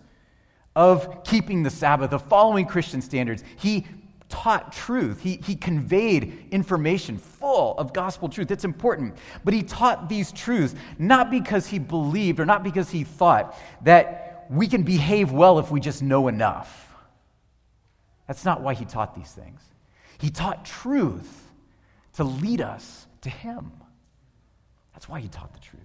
of 0.76 1.24
keeping 1.24 1.64
the 1.64 1.70
Sabbath, 1.70 2.14
of 2.14 2.22
following 2.24 2.66
Christian 2.66 3.02
standards. 3.02 3.44
He 3.58 3.86
taught 4.30 4.72
truth. 4.72 5.22
He, 5.22 5.40
he 5.44 5.56
conveyed 5.56 6.48
information 6.52 7.18
full 7.18 7.78
of 7.78 7.94
gospel 7.94 8.30
truth. 8.30 8.52
It's 8.52 8.66
important. 8.66 9.18
But 9.44 9.54
he 9.54 9.64
taught 9.64 10.10
these 10.10 10.32
truths 10.32 10.76
not 10.98 11.32
because 11.32 11.68
he 11.68 11.80
believed 11.80 12.40
or 12.40 12.46
not 12.46 12.64
because 12.64 12.90
he 12.90 13.04
thought 13.04 13.58
that 13.84 14.46
we 14.50 14.68
can 14.68 14.84
behave 14.84 15.32
well 15.32 15.60
if 15.60 15.72
we 15.72 15.80
just 15.80 16.02
know 16.02 16.28
enough. 16.28 16.94
That's 18.28 18.44
not 18.44 18.62
why 18.62 18.74
he 18.74 18.86
taught 18.86 19.16
these 19.16 19.32
things. 19.32 19.62
He 20.18 20.30
taught 20.30 20.66
truth 20.66 21.52
to 22.14 22.24
lead 22.24 22.62
us 22.62 23.08
to 23.22 23.30
him. 23.30 23.72
That's 24.94 25.08
why 25.08 25.20
he 25.20 25.28
taught 25.28 25.54
the 25.54 25.60
truth. 25.60 25.84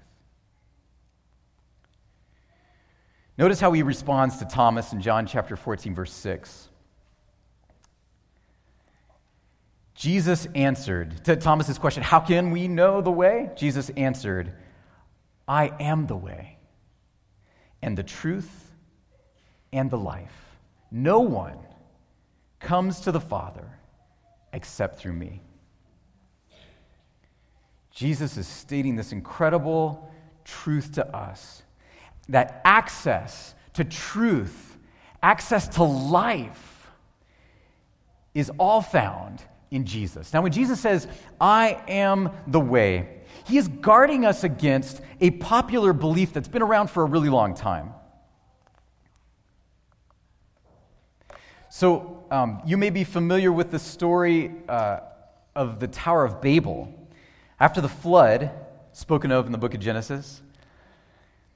Notice 3.39 3.61
how 3.61 3.73
he 3.73 3.83
responds 3.83 4.39
to 4.39 4.45
Thomas 4.45 4.93
in 4.93 5.01
John 5.01 5.27
chapter 5.27 5.57
14, 5.57 5.95
verse 5.95 6.13
6. 6.13 6.69
Jesus 9.95 10.47
answered 10.55 11.25
to 11.25 11.37
Thomas's 11.37 11.79
question, 11.79 12.03
How 12.03 12.21
can 12.21 12.51
we 12.51 12.69
know 12.69 13.01
the 13.01 13.11
way? 13.11 13.51
Jesus 13.57 13.91
answered, 13.91 14.53
I 15.47 15.73
am 15.81 16.07
the 16.07 16.17
way 16.17 16.59
and 17.83 17.99
the 17.99 18.03
truth 18.03 18.73
and 19.73 19.91
the 19.91 19.99
life. 19.99 20.33
No 20.91 21.21
one 21.21 21.59
comes 22.61 23.01
to 23.01 23.13
the 23.13 23.21
Father 23.21 23.69
except 24.53 24.99
through 24.99 25.15
me. 25.15 25.43
Jesus 27.91 28.37
is 28.37 28.47
stating 28.47 28.97
this 28.97 29.13
incredible 29.13 30.11
truth 30.45 30.93
to 30.93 31.07
us 31.15 31.63
that 32.29 32.61
access 32.65 33.55
to 33.75 33.85
truth, 33.85 34.79
access 35.23 35.69
to 35.69 35.83
life, 35.83 36.91
is 38.35 38.51
all 38.59 38.81
found 38.81 39.43
in 39.73 39.85
Jesus. 39.87 40.33
Now, 40.33 40.43
when 40.43 40.53
Jesus 40.53 40.79
says, 40.79 41.09
I 41.41 41.83
am 41.89 42.31
the 42.47 42.61
way, 42.61 43.23
he 43.47 43.57
is 43.57 43.67
guarding 43.67 44.25
us 44.25 44.45
against 44.45 45.01
a 45.21 45.31
popular 45.31 45.93
belief 45.93 46.33
that's 46.33 46.49
been 46.49 46.63
around 46.63 46.91
for 46.91 47.03
a 47.03 47.07
really 47.07 47.31
long 47.31 47.55
time. 47.55 47.95
So, 51.71 52.25
um, 52.31 52.61
you 52.67 52.77
may 52.77 52.91
be 52.91 53.03
familiar 53.03 53.51
with 53.51 53.71
the 53.71 53.79
story 53.79 54.53
uh, 54.69 55.01
of 55.57 55.81
the 55.81 55.89
Tower 55.89 56.25
of 56.25 56.41
Babel. 56.43 56.93
After 57.59 57.81
the 57.81 57.89
flood, 57.89 58.51
spoken 58.93 59.33
of 59.33 59.47
in 59.47 59.53
the 59.53 59.59
book 59.59 59.75
of 59.75 59.81
Genesis, 59.81 60.43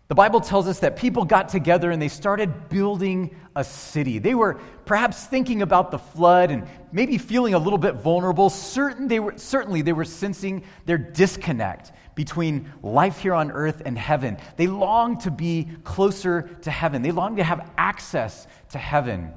the 0.08 0.14
Bible 0.14 0.40
tells 0.40 0.68
us 0.68 0.78
that 0.80 0.96
people 0.96 1.24
got 1.24 1.48
together 1.48 1.90
and 1.90 2.00
they 2.00 2.08
started 2.08 2.68
building 2.68 3.34
a 3.56 3.64
city. 3.64 4.18
They 4.20 4.36
were 4.36 4.60
perhaps 4.84 5.24
thinking 5.24 5.62
about 5.62 5.90
the 5.90 5.98
flood 5.98 6.52
and 6.52 6.68
maybe 6.92 7.18
feeling 7.18 7.54
a 7.54 7.58
little 7.58 7.78
bit 7.78 7.94
vulnerable. 7.94 8.48
Certain 8.48 9.08
they 9.08 9.18
were, 9.18 9.34
certainly, 9.36 9.82
they 9.82 9.92
were 9.92 10.04
sensing 10.04 10.62
their 10.84 10.98
disconnect 10.98 11.90
between 12.14 12.72
life 12.82 13.18
here 13.18 13.34
on 13.34 13.50
earth 13.50 13.82
and 13.84 13.98
heaven. 13.98 14.38
They 14.56 14.68
longed 14.68 15.20
to 15.22 15.32
be 15.32 15.68
closer 15.82 16.42
to 16.62 16.70
heaven, 16.70 17.02
they 17.02 17.12
longed 17.12 17.38
to 17.38 17.44
have 17.44 17.68
access 17.76 18.46
to 18.70 18.78
heaven. 18.78 19.32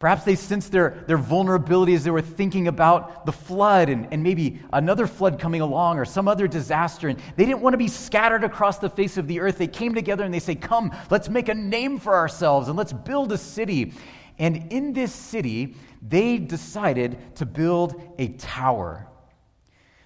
Perhaps 0.00 0.24
they 0.24 0.34
sensed 0.34 0.72
their, 0.72 1.04
their 1.06 1.18
vulnerability 1.18 1.92
as 1.92 2.04
they 2.04 2.10
were 2.10 2.22
thinking 2.22 2.68
about 2.68 3.26
the 3.26 3.32
flood 3.32 3.90
and, 3.90 4.08
and 4.10 4.22
maybe 4.22 4.58
another 4.72 5.06
flood 5.06 5.38
coming 5.38 5.60
along 5.60 5.98
or 5.98 6.06
some 6.06 6.26
other 6.26 6.48
disaster. 6.48 7.08
And 7.08 7.20
they 7.36 7.44
didn't 7.44 7.60
want 7.60 7.74
to 7.74 7.78
be 7.78 7.86
scattered 7.86 8.42
across 8.42 8.78
the 8.78 8.88
face 8.88 9.18
of 9.18 9.28
the 9.28 9.40
earth. 9.40 9.58
They 9.58 9.66
came 9.66 9.94
together 9.94 10.24
and 10.24 10.32
they 10.32 10.40
say, 10.40 10.54
Come, 10.54 10.90
let's 11.10 11.28
make 11.28 11.50
a 11.50 11.54
name 11.54 11.98
for 11.98 12.14
ourselves 12.14 12.68
and 12.68 12.78
let's 12.78 12.94
build 12.94 13.30
a 13.30 13.36
city. 13.36 13.92
And 14.38 14.72
in 14.72 14.94
this 14.94 15.12
city, 15.12 15.76
they 16.00 16.38
decided 16.38 17.36
to 17.36 17.44
build 17.44 18.02
a 18.18 18.28
tower. 18.28 19.06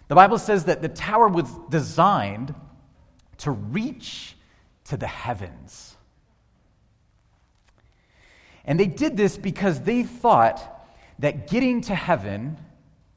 The 0.09 0.17
Bible 0.17 0.39
says 0.39 0.65
that 0.65 0.83
the 0.83 0.89
tower 0.89 1.29
was 1.29 1.49
designed 1.71 2.53
to 3.39 3.53
reach 3.53 4.35
to 4.87 4.97
the 4.97 5.07
heavens. 5.07 5.94
And 8.65 8.79
they 8.79 8.87
did 8.87 9.17
this 9.17 9.37
because 9.37 9.81
they 9.81 10.03
thought 10.03 10.87
that 11.19 11.49
getting 11.49 11.81
to 11.83 11.95
heaven 11.95 12.57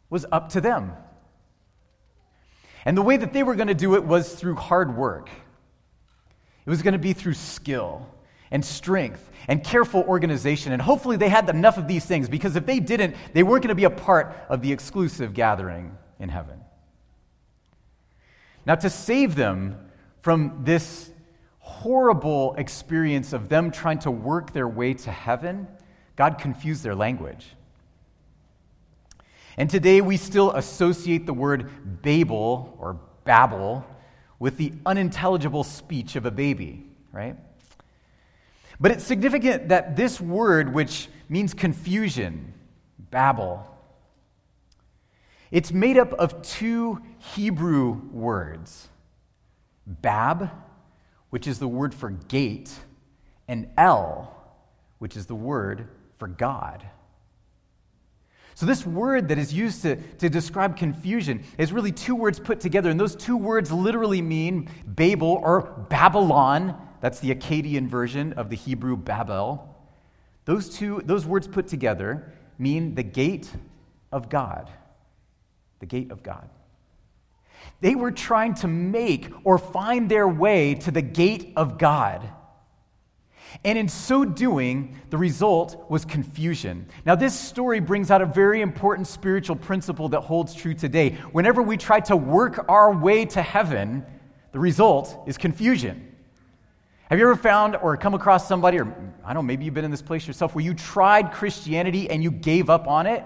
was 0.10 0.26
up 0.32 0.50
to 0.50 0.62
them. 0.62 0.94
And 2.86 2.98
the 2.98 3.02
way 3.02 3.18
that 3.18 3.34
they 3.34 3.44
were 3.44 3.56
going 3.56 3.68
to 3.68 3.74
do 3.74 3.96
it 3.96 4.04
was 4.04 4.34
through 4.34 4.56
hard 4.56 4.96
work. 4.96 5.30
It 6.66 6.70
was 6.70 6.82
going 6.82 6.94
to 6.94 7.00
be 7.00 7.14
through 7.14 7.34
skill 7.34 8.08
and 8.52 8.64
strength 8.64 9.30
and 9.48 9.64
careful 9.64 10.02
organization. 10.04 10.72
And 10.72 10.82
hopefully 10.82 11.18
they 11.18 11.30
had 11.30 11.50
enough 11.50 11.78
of 11.78 11.88
these 11.88 12.06
things 12.06 12.30
because 12.30 12.56
if 12.56 12.66
they 12.66 12.80
didn't, 12.80 13.16
they 13.34 13.44
weren't 13.44 13.64
going 13.64 13.70
to 13.70 13.76
be 13.76 13.86
a 13.86 13.90
part 13.90 14.36
of 14.50 14.62
the 14.62 14.72
exclusive 14.72 15.34
gathering 15.34 15.98
in 16.20 16.30
heaven. 16.30 16.60
Now, 18.66 18.76
to 18.76 18.90
save 18.90 19.36
them 19.36 19.78
from 20.22 20.62
this 20.64 21.10
horrible 21.68 22.56
experience 22.58 23.34
of 23.34 23.50
them 23.50 23.72
trying 23.72 24.00
to 24.00 24.10
work 24.10 24.54
their 24.54 24.68
way 24.68 24.94
to 24.94 25.12
heaven, 25.12 25.68
God 26.16 26.40
confused 26.40 26.84
their 26.84 26.96
language. 26.96 27.56
And 29.58 29.70
today 29.70 30.02
we 30.02 30.18
still 30.18 30.52
associate 30.52 31.26
the 31.26 31.34
word 31.34 32.02
Babel 32.02 32.76
or 32.80 33.00
Babel 33.26 33.86
with 34.40 34.58
the 34.58 34.72
unintelligible 34.86 35.64
speech 35.64 36.16
of 36.16 36.26
a 36.26 36.32
baby, 36.32 36.86
right? 37.12 37.36
But 38.80 38.92
it's 38.92 39.04
significant 39.04 39.70
that 39.70 39.96
this 39.96 40.22
word, 40.22 40.74
which 40.74 41.10
means 41.28 41.54
confusion, 41.54 42.54
Babel, 43.12 43.68
it's 45.52 45.72
made 45.72 45.98
up 45.98 46.14
of 46.14 46.42
two 46.42 47.02
Hebrew 47.18 48.02
words, 48.12 48.88
Bab 49.86 50.52
which 51.30 51.48
is 51.48 51.60
the 51.60 51.68
word 51.68 51.94
for 51.94 52.10
gate, 52.10 52.74
and 53.48 53.70
El, 53.78 54.34
which 55.00 55.16
is 55.16 55.26
the 55.26 55.36
word 55.36 55.88
for 56.18 56.28
God. 56.28 56.86
So, 58.56 58.66
this 58.66 58.88
word 58.88 59.28
that 59.28 59.38
is 59.38 59.54
used 59.54 59.84
to, 59.84 59.98
to 60.14 60.30
describe 60.30 60.78
confusion 60.78 61.44
is 61.60 61.72
really 61.72 61.92
two 61.92 62.16
words 62.16 62.40
put 62.40 62.60
together, 62.60 62.90
and 62.90 63.00
those 63.00 63.16
two 63.16 63.38
words 63.38 63.72
literally 63.72 64.22
mean 64.22 64.68
Babel 64.84 65.40
or 65.44 65.86
Babylon. 65.90 66.76
That's 67.00 67.20
the 67.20 67.36
Akkadian 67.36 67.88
version 67.88 68.34
of 68.34 68.50
the 68.50 68.56
Hebrew 68.56 68.98
Babel. 68.98 69.76
Those 70.46 70.70
two 70.70 71.04
those 71.06 71.24
words 71.24 71.48
put 71.48 71.68
together 71.68 72.34
mean 72.58 72.96
the 72.96 73.04
gate 73.04 73.52
of 74.12 74.28
God. 74.28 74.72
The 75.80 75.86
gate 75.86 76.10
of 76.10 76.24
God. 76.24 76.50
They 77.80 77.96
were 77.96 78.12
trying 78.12 78.56
to 78.56 78.68
make 78.68 79.32
or 79.44 79.58
find 79.58 80.10
their 80.10 80.28
way 80.28 80.76
to 80.76 80.92
the 80.92 81.02
gate 81.02 81.54
of 81.56 81.78
God. 81.78 82.28
And 83.64 83.78
in 83.78 83.88
so 83.88 84.26
doing, 84.26 85.00
the 85.10 85.18
result 85.18 85.90
was 85.90 86.06
confusion. 86.06 86.88
Now, 87.06 87.16
this 87.16 87.38
story 87.38 87.80
brings 87.80 88.12
out 88.12 88.22
a 88.22 88.26
very 88.26 88.62
important 88.62 89.08
spiritual 89.08 89.56
principle 89.56 90.10
that 90.10 90.22
holds 90.22 90.54
true 90.54 90.74
today. 90.74 91.12
Whenever 91.32 91.62
we 91.62 91.78
try 91.78 92.00
to 92.02 92.16
work 92.16 92.66
our 92.68 92.94
way 92.94 93.26
to 93.26 93.42
heaven, 93.42 94.06
the 94.52 94.60
result 94.60 95.24
is 95.28 95.38
confusion. 95.38 96.16
Have 97.10 97.20
you 97.20 97.26
ever 97.26 97.38
found 97.38 97.78
or 97.78 97.96
come 97.96 98.14
across 98.14 98.48
somebody, 98.48 98.80
or 98.80 98.94
I 99.24 99.34
don't 99.34 99.36
know, 99.36 99.48
maybe 99.48 99.66
you've 99.66 99.74
been 99.74 99.86
in 99.86 99.92
this 99.92 100.02
place 100.02 100.28
yourself, 100.28 100.54
where 100.54 100.64
you 100.64 100.74
tried 100.74 101.32
Christianity 101.32 102.10
and 102.10 102.22
you 102.22 102.32
gave 102.32 102.70
up 102.70 102.88
on 102.88 103.08
it? 103.08 103.24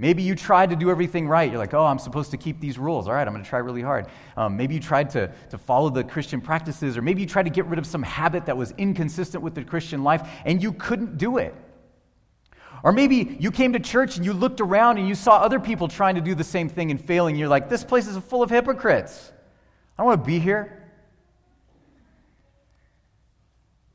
Maybe 0.00 0.22
you 0.22 0.36
tried 0.36 0.70
to 0.70 0.76
do 0.76 0.90
everything 0.90 1.26
right. 1.26 1.50
You're 1.50 1.58
like, 1.58 1.74
oh, 1.74 1.84
I'm 1.84 1.98
supposed 1.98 2.30
to 2.30 2.36
keep 2.36 2.60
these 2.60 2.78
rules. 2.78 3.08
All 3.08 3.14
right, 3.14 3.26
I'm 3.26 3.32
going 3.32 3.42
to 3.42 3.48
try 3.48 3.58
really 3.58 3.82
hard. 3.82 4.06
Um, 4.36 4.56
maybe 4.56 4.74
you 4.74 4.80
tried 4.80 5.10
to, 5.10 5.32
to 5.50 5.58
follow 5.58 5.90
the 5.90 6.04
Christian 6.04 6.40
practices, 6.40 6.96
or 6.96 7.02
maybe 7.02 7.20
you 7.20 7.26
tried 7.26 7.44
to 7.44 7.50
get 7.50 7.66
rid 7.66 7.80
of 7.80 7.86
some 7.86 8.04
habit 8.04 8.46
that 8.46 8.56
was 8.56 8.72
inconsistent 8.78 9.42
with 9.42 9.56
the 9.56 9.64
Christian 9.64 10.04
life, 10.04 10.28
and 10.44 10.62
you 10.62 10.72
couldn't 10.72 11.18
do 11.18 11.38
it. 11.38 11.52
Or 12.84 12.92
maybe 12.92 13.36
you 13.40 13.50
came 13.50 13.72
to 13.72 13.80
church 13.80 14.16
and 14.16 14.24
you 14.24 14.32
looked 14.32 14.60
around 14.60 14.98
and 14.98 15.08
you 15.08 15.16
saw 15.16 15.38
other 15.38 15.58
people 15.58 15.88
trying 15.88 16.14
to 16.14 16.20
do 16.20 16.36
the 16.36 16.44
same 16.44 16.68
thing 16.68 16.92
and 16.92 17.04
failing. 17.04 17.32
And 17.32 17.40
You're 17.40 17.48
like, 17.48 17.68
this 17.68 17.82
place 17.82 18.06
is 18.06 18.16
full 18.18 18.40
of 18.40 18.50
hypocrites. 18.50 19.32
I 19.98 20.02
don't 20.02 20.06
want 20.06 20.22
to 20.22 20.26
be 20.26 20.38
here. 20.38 20.77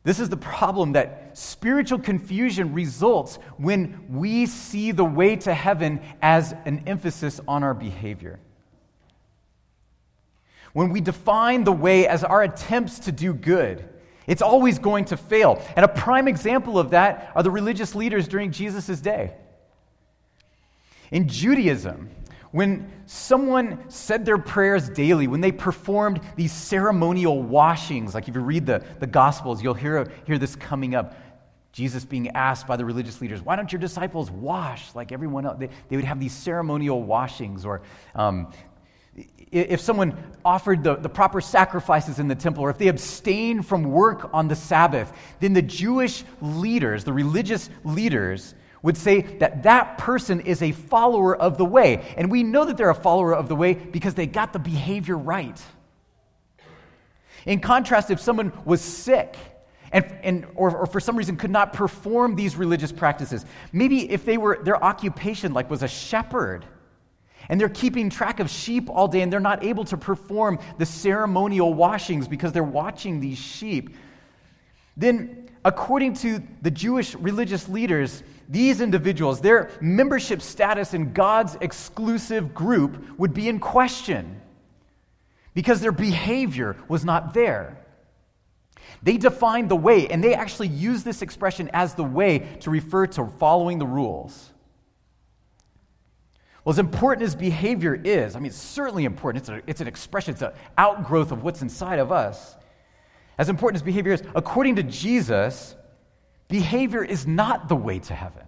This 0.03 0.19
is 0.19 0.27
the 0.29 0.37
problem 0.37 0.93
that 0.93 1.37
spiritual 1.37 1.99
confusion 1.99 2.73
results 2.73 3.37
when 3.57 4.05
we 4.09 4.45
see 4.45 4.91
the 4.91 5.05
way 5.05 5.37
to 5.37 5.53
heaven 5.53 6.01
as 6.21 6.53
an 6.65 6.83
emphasis 6.87 7.39
on 7.47 7.63
our 7.63 7.73
behavior. 7.73 8.39
When 10.73 10.89
we 10.89 10.99
define 10.99 11.63
the 11.63 11.71
way 11.71 12.07
as 12.07 12.23
our 12.23 12.41
attempts 12.43 12.99
to 12.99 13.11
do 13.11 13.33
good, 13.33 13.87
it's 14.27 14.41
always 14.41 14.79
going 14.79 15.05
to 15.05 15.17
fail. 15.17 15.61
And 15.75 15.85
a 15.85 15.89
prime 15.89 16.27
example 16.27 16.77
of 16.77 16.89
that 16.89 17.31
are 17.35 17.43
the 17.43 17.51
religious 17.51 17.95
leaders 17.95 18.27
during 18.27 18.51
Jesus' 18.51 18.99
day. 18.99 19.35
In 21.11 21.27
Judaism, 21.27 22.09
when 22.53 22.87
someone 23.07 23.83
said 23.89 24.25
their 24.25 24.37
prayers 24.37 24.87
daily, 24.87 25.25
when 25.25 25.41
they 25.41 25.51
performed 25.51 26.21
these 26.35 26.51
ceremonial 26.51 27.41
washings, 27.41 28.13
like 28.13 28.27
if 28.27 28.35
you 28.35 28.41
read 28.41 28.67
the, 28.67 28.83
the 28.99 29.07
Gospels, 29.07 29.63
you'll 29.63 29.73
hear, 29.73 30.07
hear 30.27 30.37
this 30.37 30.55
coming 30.55 30.93
up. 30.93 31.15
Jesus 31.71 32.05
being 32.05 32.29
asked 32.29 32.67
by 32.67 32.75
the 32.75 32.85
religious 32.85 33.21
leaders, 33.21 33.41
why 33.41 33.55
don't 33.55 33.71
your 33.71 33.81
disciples 33.81 34.29
wash 34.29 34.93
like 34.93 35.11
everyone 35.11 35.47
else? 35.47 35.57
They, 35.57 35.69
they 35.89 35.95
would 35.95 36.05
have 36.05 36.19
these 36.19 36.31
ceremonial 36.31 37.01
washings, 37.01 37.65
or 37.65 37.81
um, 38.13 38.53
if 39.51 39.81
someone 39.81 40.15
offered 40.45 40.83
the, 40.83 40.93
the 40.97 41.09
proper 41.09 41.41
sacrifices 41.41 42.19
in 42.19 42.27
the 42.27 42.35
temple, 42.35 42.63
or 42.63 42.69
if 42.69 42.77
they 42.77 42.87
abstained 42.87 43.65
from 43.65 43.85
work 43.85 44.29
on 44.31 44.47
the 44.47 44.55
Sabbath, 44.55 45.11
then 45.39 45.53
the 45.53 45.63
Jewish 45.63 46.23
leaders, 46.39 47.03
the 47.03 47.13
religious 47.13 47.71
leaders, 47.83 48.53
would 48.83 48.97
say 48.97 49.21
that 49.21 49.63
that 49.63 49.97
person 49.97 50.41
is 50.41 50.61
a 50.61 50.71
follower 50.71 51.35
of 51.35 51.57
the 51.57 51.65
way. 51.65 52.13
And 52.15 52.29
we 52.29 52.43
know 52.43 52.65
that 52.65 52.77
they're 52.77 52.89
a 52.89 52.95
follower 52.95 53.33
of 53.33 53.47
the 53.47 53.55
way 53.55 53.73
because 53.73 54.13
they 54.13 54.27
got 54.27 54.53
the 54.53 54.59
behavior 54.59 55.17
right. 55.17 55.59
In 57.45 57.59
contrast, 57.59 58.11
if 58.11 58.19
someone 58.19 58.53
was 58.65 58.81
sick, 58.81 59.35
and, 59.91 60.05
and, 60.23 60.47
or, 60.55 60.75
or 60.75 60.85
for 60.85 60.99
some 60.99 61.15
reason 61.15 61.37
could 61.37 61.51
not 61.51 61.71
perform 61.71 62.35
these 62.35 62.55
religious 62.55 62.91
practices. 62.91 63.45
Maybe 63.71 64.11
if 64.11 64.25
they 64.25 64.37
were, 64.37 64.59
their 64.63 64.83
occupation 64.83 65.53
like 65.53 65.69
was 65.69 65.83
a 65.83 65.87
shepherd, 65.87 66.65
and 67.49 67.59
they're 67.59 67.69
keeping 67.69 68.09
track 68.09 68.39
of 68.39 68.49
sheep 68.49 68.89
all 68.89 69.07
day 69.07 69.21
and 69.21 69.31
they're 69.31 69.39
not 69.39 69.63
able 69.63 69.83
to 69.85 69.97
perform 69.97 70.59
the 70.77 70.85
ceremonial 70.85 71.73
washings 71.73 72.27
because 72.27 72.53
they're 72.53 72.63
watching 72.63 73.19
these 73.19 73.37
sheep, 73.37 73.95
then 74.97 75.49
according 75.65 76.13
to 76.13 76.41
the 76.61 76.71
Jewish 76.71 77.15
religious 77.15 77.67
leaders, 77.69 78.23
these 78.49 78.81
individuals, 78.81 79.41
their 79.41 79.71
membership 79.79 80.41
status 80.41 80.93
in 80.93 81.13
God's 81.13 81.55
exclusive 81.61 82.53
group 82.53 83.17
would 83.17 83.33
be 83.33 83.47
in 83.47 83.59
question 83.59 84.41
because 85.53 85.81
their 85.81 85.91
behavior 85.91 86.75
was 86.87 87.05
not 87.05 87.33
there. 87.33 87.77
They 89.01 89.17
defined 89.17 89.69
the 89.69 89.75
way, 89.75 90.07
and 90.07 90.23
they 90.23 90.33
actually 90.33 90.69
use 90.69 91.03
this 91.03 91.21
expression 91.21 91.69
as 91.73 91.95
the 91.95 92.03
way 92.03 92.39
to 92.61 92.69
refer 92.69 93.07
to 93.07 93.27
following 93.39 93.79
the 93.79 93.85
rules. 93.85 94.51
Well, 96.63 96.71
as 96.71 96.79
important 96.79 97.27
as 97.27 97.35
behavior 97.35 97.93
is, 97.93 98.35
I 98.35 98.39
mean, 98.39 98.47
it's 98.47 98.57
certainly 98.57 99.03
important. 99.03 99.41
It's, 99.41 99.49
a, 99.49 99.61
it's 99.67 99.81
an 99.81 99.87
expression, 99.87 100.33
it's 100.33 100.41
an 100.41 100.53
outgrowth 100.77 101.31
of 101.31 101.43
what's 101.43 101.61
inside 101.61 101.99
of 101.99 102.11
us. 102.11 102.55
As 103.37 103.49
important 103.49 103.77
as 103.77 103.83
behavior 103.83 104.13
is, 104.13 104.23
according 104.35 104.77
to 104.77 104.83
Jesus, 104.83 105.75
behavior 106.53 107.03
is 107.03 107.25
not 107.25 107.67
the 107.67 107.75
way 107.75 107.97
to 107.97 108.13
heaven. 108.13 108.43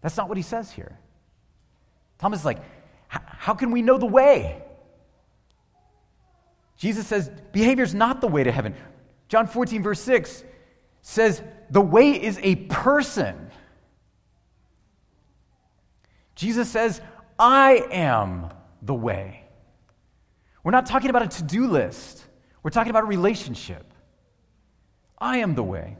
That's 0.00 0.16
not 0.16 0.28
what 0.28 0.36
he 0.36 0.42
says 0.42 0.72
here. 0.72 0.98
Thomas 2.18 2.40
is 2.40 2.44
like, 2.44 2.58
how 3.06 3.54
can 3.54 3.70
we 3.70 3.80
know 3.80 3.98
the 3.98 4.06
way? 4.06 4.60
Jesus 6.76 7.06
says, 7.06 7.30
behavior 7.52 7.84
is 7.84 7.94
not 7.94 8.20
the 8.20 8.26
way 8.26 8.42
to 8.42 8.50
heaven. 8.50 8.74
John 9.28 9.46
14, 9.46 9.80
verse 9.80 10.00
6 10.00 10.42
says, 11.02 11.40
the 11.70 11.80
way 11.80 12.20
is 12.20 12.40
a 12.42 12.56
person. 12.56 13.52
Jesus 16.34 16.68
says, 16.68 17.00
I 17.38 17.86
am 17.92 18.48
the 18.82 18.94
way. 18.94 19.44
We're 20.64 20.72
not 20.72 20.86
talking 20.86 21.10
about 21.10 21.22
a 21.22 21.28
to 21.28 21.44
do 21.44 21.68
list, 21.68 22.24
we're 22.64 22.70
talking 22.70 22.90
about 22.90 23.04
a 23.04 23.06
relationship. 23.06 23.87
I 25.20 25.38
am 25.38 25.54
the 25.54 25.62
way. 25.62 25.96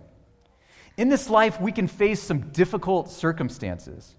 In 0.97 1.09
this 1.09 1.31
life, 1.31 1.61
we 1.61 1.73
can 1.73 1.87
face 1.87 2.21
some 2.23 2.51
difficult 2.51 3.11
circumstances. 3.11 4.15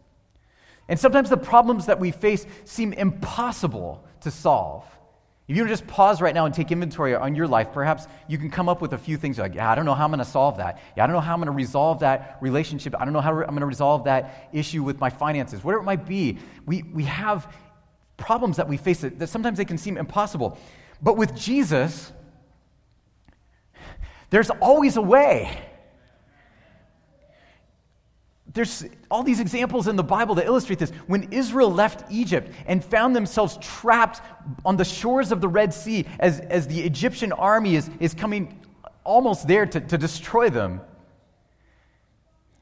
And 0.88 1.00
sometimes 1.00 1.30
the 1.30 1.38
problems 1.38 1.86
that 1.86 2.00
we 2.00 2.12
face 2.12 2.46
seem 2.64 2.94
impossible 2.94 4.04
to 4.22 4.32
solve. 4.32 4.86
If 5.48 5.58
you 5.58 5.68
just 5.68 5.88
pause 5.88 6.22
right 6.22 6.34
now 6.34 6.46
and 6.46 6.54
take 6.54 6.72
inventory 6.72 7.16
on 7.16 7.36
your 7.36 7.48
life, 7.48 7.72
perhaps 7.74 8.08
you 8.28 8.38
can 8.38 8.52
come 8.52 8.70
up 8.70 8.82
with 8.82 8.94
a 8.94 8.98
few 8.98 9.18
things 9.18 9.40
like, 9.40 9.56
yeah, 9.56 9.72
I 9.72 9.76
don't 9.76 9.86
know 9.86 9.96
how 9.96 10.06
I'm 10.06 10.12
going 10.12 10.20
to 10.20 10.26
solve 10.26 10.58
that. 10.58 10.80
Yeah, 10.96 11.04
I 11.04 11.08
don't 11.08 11.16
know 11.16 11.22
how 11.22 11.34
I'm 11.34 11.40
going 11.40 11.48
to 11.48 11.52
resolve 11.52 12.02
that 12.02 12.38
relationship. 12.40 12.94
I 13.00 13.04
don't 13.04 13.14
know 13.14 13.22
how 13.22 13.32
I'm 13.32 13.48
going 13.48 13.60
to 13.62 13.66
resolve 13.66 14.04
that 14.04 14.50
issue 14.54 14.84
with 14.84 15.00
my 15.00 15.10
finances. 15.10 15.64
Whatever 15.64 15.82
it 15.82 15.86
might 15.86 16.06
be, 16.06 16.38
we, 16.68 16.84
we 16.84 17.04
have 17.06 17.52
problems 18.16 18.58
that 18.58 18.68
we 18.68 18.78
face 18.78 19.02
that, 19.02 19.18
that 19.18 19.28
sometimes 19.28 19.58
they 19.58 19.66
can 19.66 19.80
seem 19.80 19.98
impossible. 19.98 20.58
But 21.02 21.18
with 21.18 21.36
Jesus, 21.36 22.12
there's 24.30 24.50
always 24.50 24.98
a 24.98 25.02
way 25.02 25.70
there's 28.54 28.84
all 29.12 29.24
these 29.24 29.40
examples 29.40 29.88
in 29.88 29.96
the 29.96 30.04
Bible 30.04 30.36
that 30.36 30.46
illustrate 30.46 30.80
this. 30.80 30.92
When 31.08 31.32
Israel 31.32 31.72
left 31.72 32.12
Egypt 32.12 32.52
and 32.66 32.84
found 32.84 33.16
themselves 33.16 33.58
trapped 33.62 34.22
on 34.66 34.76
the 34.76 34.86
shores 34.86 35.32
of 35.32 35.40
the 35.40 35.48
Red 35.48 35.74
Sea 35.74 36.06
as, 36.20 36.40
as 36.40 36.68
the 36.68 36.82
Egyptian 36.82 37.32
army 37.32 37.76
is, 37.76 37.90
is 38.00 38.14
coming 38.14 38.60
almost 39.04 39.48
there 39.48 39.66
to, 39.66 39.80
to 39.80 39.98
destroy 39.98 40.50
them, 40.50 40.82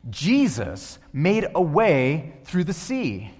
Jesus 0.10 1.00
made 1.14 1.48
a 1.56 1.62
way 1.62 2.34
through 2.44 2.66
the 2.66 2.74
sea. 2.74 3.32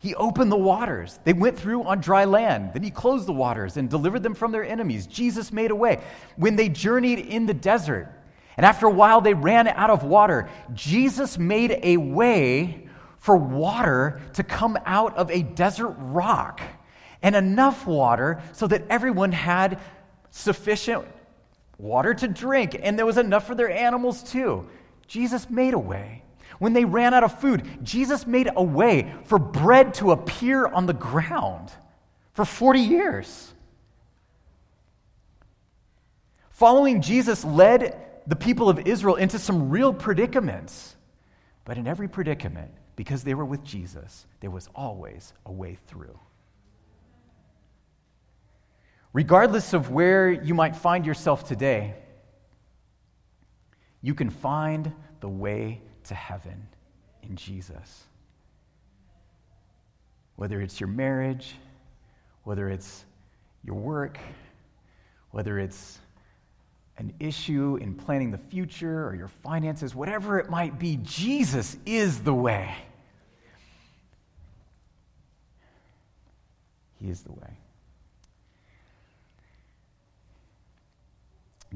He 0.00 0.14
opened 0.14 0.50
the 0.50 0.56
waters. 0.56 1.20
They 1.24 1.34
went 1.34 1.58
through 1.58 1.84
on 1.84 2.00
dry 2.00 2.24
land. 2.24 2.70
Then 2.72 2.82
he 2.82 2.90
closed 2.90 3.26
the 3.26 3.34
waters 3.34 3.76
and 3.76 3.88
delivered 3.88 4.22
them 4.22 4.34
from 4.34 4.50
their 4.50 4.64
enemies. 4.64 5.06
Jesus 5.06 5.52
made 5.52 5.70
a 5.70 5.76
way. 5.76 6.02
When 6.36 6.56
they 6.56 6.70
journeyed 6.70 7.18
in 7.18 7.44
the 7.44 7.52
desert, 7.52 8.10
and 8.56 8.64
after 8.64 8.86
a 8.86 8.90
while, 8.90 9.20
they 9.20 9.34
ran 9.34 9.68
out 9.68 9.90
of 9.90 10.02
water. 10.02 10.48
Jesus 10.72 11.38
made 11.38 11.78
a 11.82 11.98
way 11.98 12.88
for 13.18 13.36
water 13.36 14.22
to 14.34 14.42
come 14.42 14.78
out 14.86 15.16
of 15.18 15.30
a 15.30 15.42
desert 15.42 15.94
rock 15.98 16.62
and 17.22 17.36
enough 17.36 17.86
water 17.86 18.42
so 18.52 18.66
that 18.66 18.84
everyone 18.88 19.32
had 19.32 19.78
sufficient 20.30 21.04
water 21.76 22.14
to 22.14 22.26
drink, 22.26 22.74
and 22.82 22.98
there 22.98 23.06
was 23.06 23.18
enough 23.18 23.46
for 23.46 23.54
their 23.54 23.70
animals 23.70 24.22
too. 24.22 24.66
Jesus 25.06 25.50
made 25.50 25.74
a 25.74 25.78
way. 25.78 26.22
When 26.58 26.72
they 26.72 26.84
ran 26.84 27.14
out 27.14 27.24
of 27.24 27.40
food, 27.40 27.64
Jesus 27.82 28.26
made 28.26 28.50
a 28.54 28.62
way 28.62 29.14
for 29.24 29.38
bread 29.38 29.94
to 29.94 30.12
appear 30.12 30.66
on 30.66 30.86
the 30.86 30.92
ground 30.92 31.70
for 32.32 32.44
40 32.44 32.80
years. 32.80 33.54
Following 36.50 37.00
Jesus 37.00 37.44
led 37.44 37.96
the 38.26 38.36
people 38.36 38.68
of 38.68 38.86
Israel 38.86 39.16
into 39.16 39.38
some 39.38 39.70
real 39.70 39.92
predicaments. 39.94 40.96
But 41.64 41.78
in 41.78 41.86
every 41.86 42.08
predicament, 42.08 42.72
because 42.96 43.24
they 43.24 43.34
were 43.34 43.44
with 43.44 43.64
Jesus, 43.64 44.26
there 44.40 44.50
was 44.50 44.68
always 44.74 45.32
a 45.46 45.52
way 45.52 45.78
through. 45.86 46.18
Regardless 49.12 49.72
of 49.72 49.90
where 49.90 50.30
you 50.30 50.54
might 50.54 50.76
find 50.76 51.04
yourself 51.04 51.46
today, 51.46 51.94
you 54.02 54.14
can 54.14 54.30
find 54.30 54.92
the 55.20 55.28
way 55.28 55.80
to 56.10 56.14
heaven 56.16 56.66
in 57.22 57.36
Jesus. 57.36 58.02
Whether 60.34 60.60
it's 60.60 60.80
your 60.80 60.88
marriage, 60.88 61.54
whether 62.42 62.68
it's 62.68 63.04
your 63.62 63.76
work, 63.76 64.18
whether 65.30 65.60
it's 65.60 66.00
an 66.98 67.14
issue 67.20 67.78
in 67.80 67.94
planning 67.94 68.32
the 68.32 68.38
future 68.38 69.06
or 69.06 69.14
your 69.14 69.28
finances, 69.28 69.94
whatever 69.94 70.40
it 70.40 70.50
might 70.50 70.80
be, 70.80 70.98
Jesus 71.00 71.76
is 71.86 72.18
the 72.24 72.34
way. 72.34 72.74
He 77.00 77.08
is 77.08 77.22
the 77.22 77.32
way. 77.32 77.56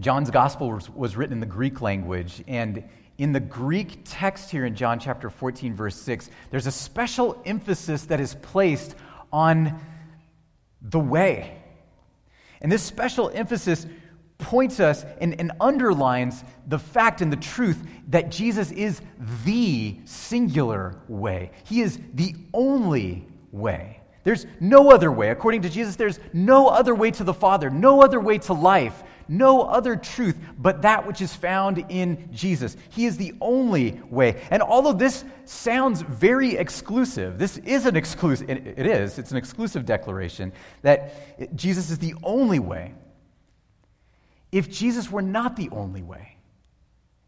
John's 0.00 0.32
gospel 0.32 0.72
was, 0.72 0.90
was, 0.90 1.16
written 1.16 1.34
in 1.34 1.40
the 1.40 1.46
Greek 1.46 1.80
language, 1.80 2.42
and 2.48 2.82
in 3.18 3.32
the 3.32 3.40
Greek 3.40 4.00
text 4.04 4.50
here 4.50 4.66
in 4.66 4.74
John 4.74 4.98
chapter 4.98 5.30
14, 5.30 5.74
verse 5.74 5.96
6, 5.96 6.30
there's 6.50 6.66
a 6.66 6.72
special 6.72 7.40
emphasis 7.44 8.06
that 8.06 8.20
is 8.20 8.34
placed 8.34 8.94
on 9.32 9.80
the 10.82 10.98
way. 10.98 11.62
And 12.60 12.70
this 12.70 12.82
special 12.82 13.30
emphasis 13.30 13.86
points 14.38 14.80
us 14.80 15.04
and, 15.20 15.38
and 15.40 15.52
underlines 15.60 16.42
the 16.66 16.78
fact 16.78 17.20
and 17.20 17.32
the 17.32 17.36
truth 17.36 17.78
that 18.08 18.30
Jesus 18.30 18.70
is 18.72 19.00
the 19.44 19.96
singular 20.04 20.96
way. 21.08 21.52
He 21.64 21.80
is 21.80 21.98
the 22.14 22.34
only 22.52 23.26
way. 23.52 24.00
There's 24.24 24.46
no 24.58 24.90
other 24.90 25.12
way. 25.12 25.28
According 25.28 25.62
to 25.62 25.70
Jesus, 25.70 25.96
there's 25.96 26.18
no 26.32 26.68
other 26.68 26.94
way 26.94 27.10
to 27.12 27.24
the 27.24 27.34
Father, 27.34 27.70
no 27.70 28.02
other 28.02 28.18
way 28.18 28.38
to 28.38 28.54
life, 28.54 29.04
no 29.28 29.62
other 29.62 29.96
truth 29.96 30.38
but 30.58 30.82
that 30.82 31.06
which 31.06 31.20
is 31.20 31.34
found 31.34 31.84
in 31.88 32.28
Jesus. 32.32 32.76
He 32.90 33.06
is 33.06 33.16
the 33.16 33.34
only 33.40 34.00
way. 34.10 34.42
And 34.50 34.62
although 34.62 34.92
this 34.92 35.24
sounds 35.44 36.02
very 36.02 36.56
exclusive, 36.56 37.38
this 37.38 37.58
is 37.58 37.86
an 37.86 37.96
exclusive, 37.96 38.48
it 38.50 38.86
is, 38.86 39.18
it's 39.18 39.30
an 39.30 39.36
exclusive 39.36 39.84
declaration 39.84 40.52
that 40.82 41.56
Jesus 41.56 41.90
is 41.90 41.98
the 41.98 42.14
only 42.22 42.58
way. 42.58 42.94
If 44.52 44.70
Jesus 44.70 45.10
were 45.10 45.22
not 45.22 45.56
the 45.56 45.68
only 45.70 46.02
way, 46.02 46.36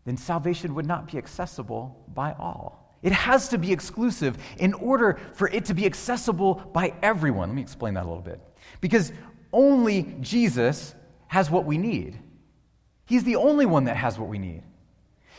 then 0.05 0.17
salvation 0.17 0.75
would 0.75 0.87
not 0.87 1.11
be 1.11 1.19
accessible 1.19 2.05
by 2.15 2.33
all. 2.33 2.87
It 3.03 3.13
has 3.13 3.49
to 3.49 3.59
be 3.59 3.73
exclusive 3.73 4.39
in 4.59 4.73
order 4.75 5.19
for 5.35 5.49
it 5.49 5.65
to 5.67 5.75
be 5.75 5.87
accessible 5.87 6.55
by 6.73 6.95
everyone. 7.03 7.51
Let 7.51 7.57
me 7.57 7.63
explain 7.63 7.95
that 7.95 8.05
a 8.05 8.09
little 8.09 8.23
bit. 8.23 8.41
Because 8.81 9.13
only 9.53 10.15
Jesus 10.21 10.95
has 11.29 11.51
what 11.51 11.65
we 11.65 11.79
need. 11.79 12.19
He's 13.07 13.25
the 13.25 13.37
only 13.37 13.67
one 13.67 13.85
that 13.85 13.97
has 13.97 14.19
what 14.19 14.29
we 14.29 14.39
need. 14.39 14.62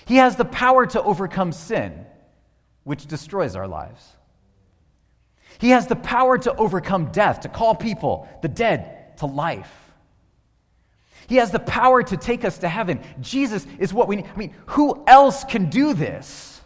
He 0.06 0.18
has 0.18 0.36
the 0.36 0.46
power 0.46 0.86
to 0.88 1.02
overcome 1.02 1.52
sin, 1.52 2.06
which 2.84 3.08
destroys 3.08 3.56
our 3.56 3.68
lives. 3.68 4.06
He 5.60 5.72
has 5.72 5.88
the 5.88 5.96
power 5.96 6.38
to 6.38 6.56
overcome 6.56 7.12
death, 7.12 7.42
to 7.42 7.50
call 7.50 7.76
people, 7.76 8.28
the 8.42 8.48
dead, 8.48 9.18
to 9.18 9.26
life. 9.26 9.74
He 11.28 11.38
has 11.38 11.52
the 11.52 11.60
power 11.60 12.04
to 12.04 12.16
take 12.16 12.46
us 12.46 12.60
to 12.60 12.70
heaven. 12.70 13.02
Jesus 13.20 13.68
is 13.80 13.94
what 13.94 14.08
we 14.08 14.18
need. 14.18 14.26
I 14.34 14.38
mean, 14.38 14.54
who 14.68 15.04
else 15.08 15.44
can 15.44 15.70
do 15.70 15.94
this? 15.94 16.57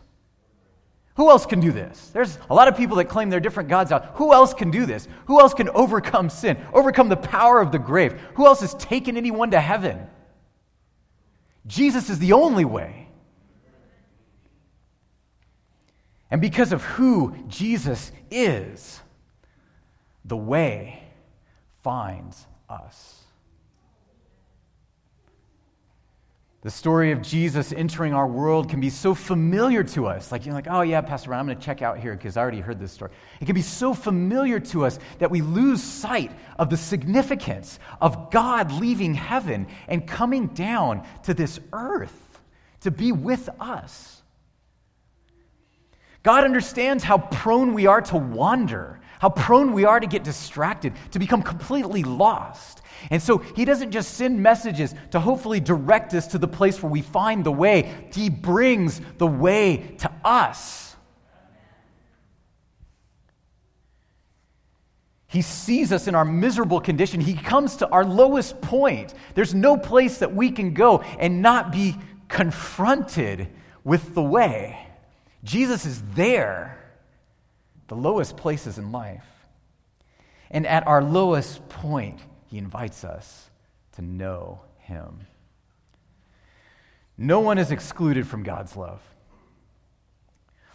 Who 1.16 1.30
else 1.30 1.46
can 1.46 1.60
do 1.60 1.72
this? 1.72 2.10
There's 2.14 2.38
a 2.50 2.54
lot 2.54 2.68
of 2.68 2.78
people 2.78 2.98
that 2.98 3.06
claim 3.06 3.30
they're 3.30 3.40
different 3.40 3.70
gods 3.70 3.92
out. 3.92 4.12
Who 4.16 4.34
else 4.34 4.54
can 4.54 4.72
do 4.72 4.86
this? 4.86 5.08
Who 5.26 5.40
else 5.40 5.54
can 5.54 5.70
overcome 5.70 6.30
sin, 6.30 6.58
overcome 6.74 7.10
the 7.10 7.18
power 7.18 7.60
of 7.60 7.72
the 7.72 7.80
grave? 7.80 8.14
Who 8.36 8.46
else 8.46 8.62
has 8.62 8.74
taken 8.76 9.18
anyone 9.18 9.52
to 9.52 9.60
heaven? 9.60 10.08
Jesus 11.68 12.10
is 12.10 12.20
the 12.20 12.34
only 12.34 12.66
way. 12.66 13.10
And 16.32 16.40
because 16.40 16.72
of 16.72 16.82
who 16.82 17.36
Jesus 17.48 18.12
is, 18.32 19.02
the 20.24 20.38
way 20.38 21.04
finds 21.84 22.48
us. 22.70 23.21
The 26.62 26.70
story 26.70 27.12
of 27.12 27.24
Jesus 27.24 27.74
entering 27.74 28.14
our 28.14 28.28
world 28.28 28.70
can 28.70 28.80
be 28.80 28.92
so 28.92 29.16
familiar 29.16 29.84
to 29.84 30.06
us. 30.06 30.32
Like, 30.32 30.46
you're 30.46 30.54
like, 30.54 30.68
oh, 30.70 30.82
yeah, 30.82 31.02
Pastor 31.02 31.32
Ron, 31.32 31.40
I'm 31.40 31.46
going 31.48 31.58
to 31.58 31.64
check 31.64 31.82
out 31.82 31.98
here 31.98 32.16
because 32.16 32.38
I 32.38 32.42
already 32.42 32.60
heard 32.60 32.80
this 32.80 32.92
story. 32.92 33.10
It 33.40 33.46
can 33.46 33.56
be 33.56 33.64
so 33.64 33.96
familiar 33.96 34.60
to 34.60 34.86
us 34.86 35.00
that 35.18 35.32
we 35.32 35.42
lose 35.42 35.82
sight 35.82 36.32
of 36.60 36.70
the 36.70 36.78
significance 36.78 37.80
of 38.00 38.30
God 38.30 38.72
leaving 38.74 39.16
heaven 39.16 39.66
and 39.88 40.06
coming 40.06 40.48
down 40.48 41.04
to 41.24 41.34
this 41.34 41.60
earth 41.74 42.40
to 42.82 42.92
be 42.92 43.12
with 43.12 43.50
us. 43.60 44.22
God 46.22 46.44
understands 46.44 47.04
how 47.04 47.18
prone 47.18 47.74
we 47.74 47.88
are 47.88 48.02
to 48.04 48.18
wander, 48.18 49.01
how 49.22 49.30
prone 49.30 49.72
we 49.72 49.86
are 49.86 50.00
to 50.00 50.08
get 50.08 50.24
distracted, 50.24 50.94
to 51.12 51.20
become 51.20 51.44
completely 51.44 52.02
lost. 52.02 52.82
And 53.12 53.22
so 53.22 53.38
he 53.38 53.66
doesn't 53.66 53.92
just 53.92 54.16
send 54.16 54.42
messages 54.42 54.96
to 55.12 55.20
hopefully 55.20 55.60
direct 55.60 56.16
us 56.16 56.26
to 56.28 56.40
the 56.40 56.48
place 56.48 56.82
where 56.82 56.92
we 56.92 57.04
find 57.04 57.44
the 57.44 57.52
way, 57.52 58.10
he 58.12 58.32
brings 58.32 59.00
the 59.20 59.28
way 59.28 59.96
to 60.00 60.12
us. 60.26 60.96
He 65.28 65.44
sees 65.44 65.92
us 65.94 66.08
in 66.08 66.16
our 66.16 66.26
miserable 66.26 66.82
condition. 66.82 67.22
He 67.22 67.36
comes 67.36 67.76
to 67.76 67.88
our 67.90 68.04
lowest 68.04 68.60
point. 68.60 69.14
There's 69.36 69.54
no 69.54 69.78
place 69.78 70.18
that 70.18 70.34
we 70.34 70.50
can 70.50 70.74
go 70.74 71.02
and 71.20 71.44
not 71.44 71.72
be 71.72 71.96
confronted 72.28 73.50
with 73.84 74.16
the 74.16 74.24
way. 74.24 74.88
Jesus 75.44 75.86
is 75.86 76.02
there, 76.16 76.81
the 77.92 77.98
lowest 77.98 78.38
places 78.38 78.78
in 78.78 78.94
life. 78.94 79.26
And 80.50 80.66
at 80.66 80.88
our 80.88 81.04
lowest 81.04 81.68
point, 81.68 82.22
he 82.48 82.58
invites 82.58 83.04
us 83.04 83.50
to 83.98 84.02
know 84.02 84.62
Him. 84.78 85.28
No 87.18 87.42
one 87.42 87.58
is 87.58 87.70
excluded 87.70 88.26
from 88.26 88.44
God's 88.44 88.78
love. 88.78 89.02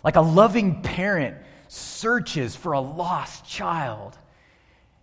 Like 0.04 0.16
a 0.16 0.20
loving 0.20 0.82
parent 0.82 1.38
searches 1.68 2.54
for 2.54 2.72
a 2.72 2.80
lost 2.80 3.46
child. 3.46 4.18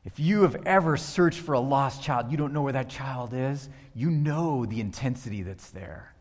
If 0.06 0.20
you 0.20 0.44
have 0.44 0.68
ever 0.68 0.98
searched 0.98 1.40
for 1.40 1.54
a 1.54 1.60
lost 1.60 2.04
child, 2.04 2.30
you 2.30 2.38
don't 2.38 2.54
know 2.54 2.62
where 2.62 2.74
that 2.74 2.90
child 2.90 3.34
is, 3.34 3.70
you 3.96 4.12
know 4.12 4.68
the 4.68 4.82
intensity 4.82 5.42
that's 5.42 5.72
there. 5.72 6.14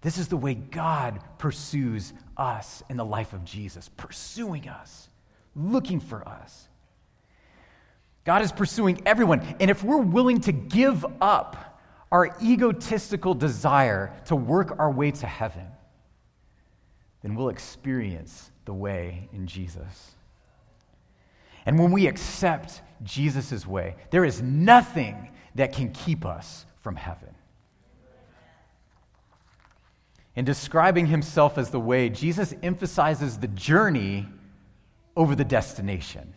This 0.00 0.16
is 0.16 0.28
the 0.28 0.38
way 0.38 0.54
God 0.54 1.20
pursues 1.36 2.14
us 2.38 2.82
in 2.88 2.96
the 2.96 3.04
life 3.04 3.34
of 3.34 3.44
Jesus, 3.44 3.90
pursuing 3.94 4.70
us, 4.70 5.07
looking 5.54 6.00
for 6.00 6.26
us. 6.26 6.68
God 8.24 8.42
is 8.42 8.52
pursuing 8.52 9.00
everyone. 9.06 9.40
And 9.58 9.70
if 9.70 9.82
we're 9.82 9.96
willing 9.96 10.40
to 10.42 10.52
give 10.52 11.04
up 11.20 11.80
our 12.12 12.36
egotistical 12.42 13.34
desire 13.34 14.12
to 14.26 14.36
work 14.36 14.78
our 14.78 14.90
way 14.90 15.10
to 15.10 15.26
heaven, 15.26 15.66
then 17.22 17.34
we'll 17.34 17.48
experience 17.48 18.50
the 18.64 18.72
way 18.72 19.28
in 19.32 19.46
Jesus. 19.46 20.14
And 21.66 21.78
when 21.78 21.90
we 21.90 22.06
accept 22.06 22.82
Jesus' 23.02 23.66
way, 23.66 23.96
there 24.10 24.24
is 24.24 24.40
nothing 24.42 25.30
that 25.54 25.72
can 25.72 25.90
keep 25.90 26.24
us 26.24 26.66
from 26.80 26.96
heaven. 26.96 27.34
In 30.36 30.44
describing 30.44 31.06
himself 31.06 31.58
as 31.58 31.70
the 31.70 31.80
way, 31.80 32.08
Jesus 32.08 32.54
emphasizes 32.62 33.38
the 33.38 33.48
journey 33.48 34.26
over 35.18 35.34
the 35.34 35.44
destination. 35.44 36.32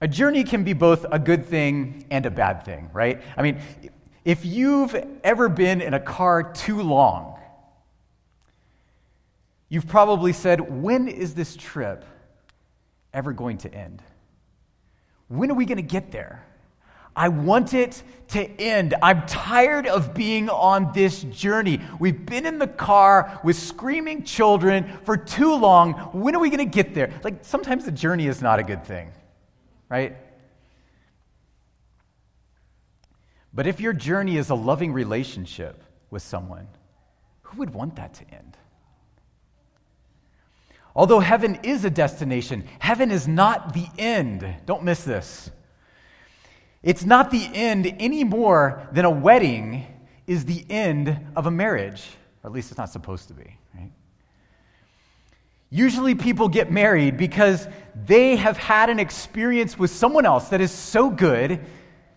A 0.00 0.08
journey 0.08 0.44
can 0.44 0.64
be 0.64 0.72
both 0.72 1.04
a 1.12 1.18
good 1.18 1.44
thing 1.44 2.06
and 2.10 2.24
a 2.24 2.30
bad 2.30 2.64
thing, 2.64 2.88
right? 2.92 3.20
I 3.36 3.42
mean, 3.42 3.60
if 4.24 4.44
you've 4.46 4.96
ever 5.22 5.48
been 5.48 5.82
in 5.82 5.92
a 5.92 6.00
car 6.00 6.42
too 6.42 6.80
long, 6.82 7.38
you've 9.68 9.86
probably 9.86 10.32
said, 10.32 10.82
When 10.82 11.06
is 11.06 11.34
this 11.34 11.54
trip 11.54 12.04
ever 13.12 13.32
going 13.32 13.58
to 13.58 13.74
end? 13.74 14.02
When 15.28 15.50
are 15.50 15.54
we 15.54 15.66
going 15.66 15.76
to 15.76 15.82
get 15.82 16.10
there? 16.12 16.46
I 17.18 17.28
want 17.28 17.74
it 17.74 18.02
to 18.28 18.40
end. 18.60 18.94
I'm 19.02 19.26
tired 19.26 19.86
of 19.86 20.14
being 20.14 20.48
on 20.48 20.92
this 20.92 21.22
journey. 21.24 21.80
We've 21.98 22.24
been 22.24 22.46
in 22.46 22.58
the 22.58 22.66
car 22.66 23.40
with 23.42 23.56
screaming 23.56 24.24
children 24.24 24.98
for 25.04 25.16
too 25.16 25.54
long. 25.54 25.92
When 26.12 26.34
are 26.34 26.38
we 26.38 26.48
going 26.48 26.58
to 26.58 26.64
get 26.64 26.94
there? 26.94 27.12
Like, 27.24 27.44
sometimes 27.44 27.84
the 27.84 27.92
journey 27.92 28.26
is 28.26 28.40
not 28.40 28.58
a 28.58 28.62
good 28.62 28.84
thing 28.84 29.12
right? 29.88 30.16
But 33.52 33.66
if 33.66 33.80
your 33.80 33.92
journey 33.92 34.36
is 34.36 34.50
a 34.50 34.54
loving 34.54 34.92
relationship 34.92 35.82
with 36.10 36.22
someone, 36.22 36.68
who 37.42 37.58
would 37.58 37.70
want 37.70 37.96
that 37.96 38.14
to 38.14 38.30
end? 38.30 38.56
Although 40.94 41.20
heaven 41.20 41.58
is 41.62 41.84
a 41.84 41.90
destination, 41.90 42.64
heaven 42.78 43.10
is 43.10 43.26
not 43.26 43.72
the 43.72 43.86
end. 43.98 44.46
Don't 44.66 44.82
miss 44.82 45.04
this. 45.04 45.50
It's 46.82 47.04
not 47.04 47.30
the 47.30 47.48
end 47.52 47.92
any 47.98 48.24
more 48.24 48.88
than 48.92 49.04
a 49.04 49.10
wedding 49.10 49.86
is 50.26 50.44
the 50.44 50.64
end 50.70 51.18
of 51.34 51.46
a 51.46 51.50
marriage, 51.50 52.06
or 52.42 52.48
at 52.48 52.52
least 52.52 52.70
it's 52.70 52.78
not 52.78 52.90
supposed 52.90 53.28
to 53.28 53.34
be, 53.34 53.56
right? 53.74 53.90
Usually, 55.70 56.14
people 56.14 56.48
get 56.48 56.70
married 56.70 57.16
because 57.16 57.66
they 58.06 58.36
have 58.36 58.56
had 58.56 58.90
an 58.90 58.98
experience 58.98 59.78
with 59.78 59.90
someone 59.90 60.24
else 60.24 60.48
that 60.50 60.60
is 60.60 60.70
so 60.70 61.10
good, 61.10 61.60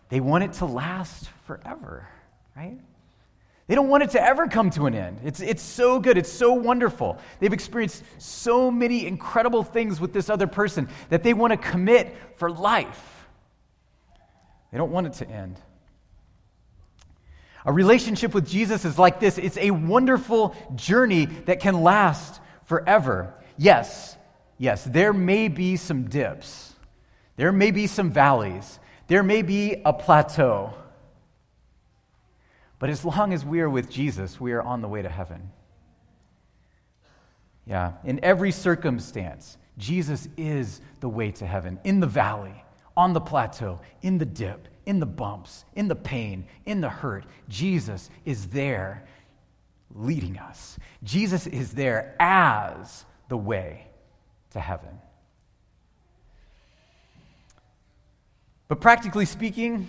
they 0.10 0.20
want 0.20 0.44
it 0.44 0.54
to 0.54 0.66
last 0.66 1.30
forever, 1.46 2.08
right? 2.56 2.78
They 3.68 3.76
don't 3.76 3.88
want 3.88 4.04
it 4.04 4.10
to 4.12 4.22
ever 4.22 4.48
come 4.48 4.70
to 4.72 4.86
an 4.86 4.94
end. 4.94 5.20
It's, 5.24 5.40
it's 5.40 5.62
so 5.62 6.00
good. 6.00 6.18
It's 6.18 6.32
so 6.32 6.52
wonderful. 6.52 7.18
They've 7.40 7.54
experienced 7.54 8.04
so 8.18 8.70
many 8.70 9.06
incredible 9.06 9.64
things 9.64 10.02
with 10.02 10.12
this 10.12 10.30
other 10.30 10.48
person 10.48 10.90
that 11.08 11.24
they 11.24 11.34
want 11.34 11.52
to 11.52 11.58
commit 11.58 12.14
for 12.36 12.52
life. 12.52 13.21
They 14.72 14.78
don't 14.78 14.92
want 14.92 15.08
it 15.08 15.14
to 15.14 15.30
end. 15.30 15.60
A 17.66 17.72
relationship 17.72 18.34
with 18.34 18.50
Jesus 18.50 18.86
is 18.86 18.98
like 18.98 19.20
this 19.20 19.38
it's 19.38 19.58
a 19.58 19.72
wonderful 19.72 20.56
journey 20.76 21.26
that 21.26 21.60
can 21.60 21.84
last 21.84 22.42
forever. 22.66 23.34
Yes, 23.58 24.18
yes, 24.58 24.84
there 24.84 25.14
may 25.14 25.48
be 25.48 25.76
some 25.76 26.06
dips, 26.06 26.74
there 27.36 27.52
may 27.52 27.72
be 27.72 27.88
some 27.88 28.12
valleys, 28.12 28.80
there 29.08 29.24
may 29.24 29.42
be 29.42 29.82
a 29.86 29.94
plateau. 29.94 30.74
But 32.80 32.90
as 32.90 33.06
long 33.06 33.32
as 33.32 33.46
we 33.46 33.60
are 33.60 33.70
with 33.70 33.92
Jesus, 33.92 34.42
we 34.42 34.54
are 34.54 34.62
on 34.62 34.82
the 34.82 34.88
way 34.88 35.04
to 35.04 35.10
heaven. 35.10 35.52
Yeah, 37.68 37.94
in 38.04 38.20
every 38.24 38.52
circumstance, 38.52 39.60
Jesus 39.78 40.28
is 40.36 40.82
the 41.00 41.08
way 41.08 41.30
to 41.34 41.46
heaven. 41.46 41.80
In 41.84 42.00
the 42.00 42.08
valley, 42.08 42.64
on 42.96 43.14
the 43.14 43.22
plateau, 43.22 43.80
in 44.02 44.18
the 44.18 44.26
dip, 44.26 44.68
in 44.86 45.00
the 45.00 45.06
bumps, 45.06 45.66
in 45.76 45.88
the 45.88 45.96
pain, 45.96 46.46
in 46.66 46.82
the 46.82 46.90
hurt, 46.90 47.26
Jesus 47.48 48.10
is 48.26 48.48
there 48.48 49.06
leading 49.94 50.38
us. 50.38 50.78
Jesus 51.04 51.48
is 51.48 51.74
there 51.74 52.16
as 52.20 53.06
the 53.30 53.38
way 53.38 53.88
to 54.52 54.60
heaven. 54.60 55.00
But 58.68 58.80
practically 58.80 59.26
speaking, 59.26 59.88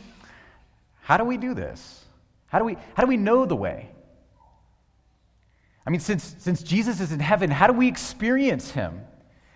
how 1.03 1.17
do 1.17 1.25
we 1.25 1.37
do 1.37 1.55
this? 1.55 2.05
How 2.47 2.59
do 2.59 2.65
we, 2.65 2.77
how 2.95 3.03
do 3.03 3.09
we 3.09 3.17
know 3.17 3.47
the 3.47 3.57
way? 3.57 3.91
I 5.87 5.91
mean, 5.91 6.01
since, 6.01 6.37
since 6.39 6.63
Jesus 6.63 7.01
is 7.01 7.13
in 7.13 7.21
heaven, 7.21 7.51
how 7.51 7.67
do 7.67 7.73
we 7.73 7.89
experience 7.89 8.71
him? 8.71 9.01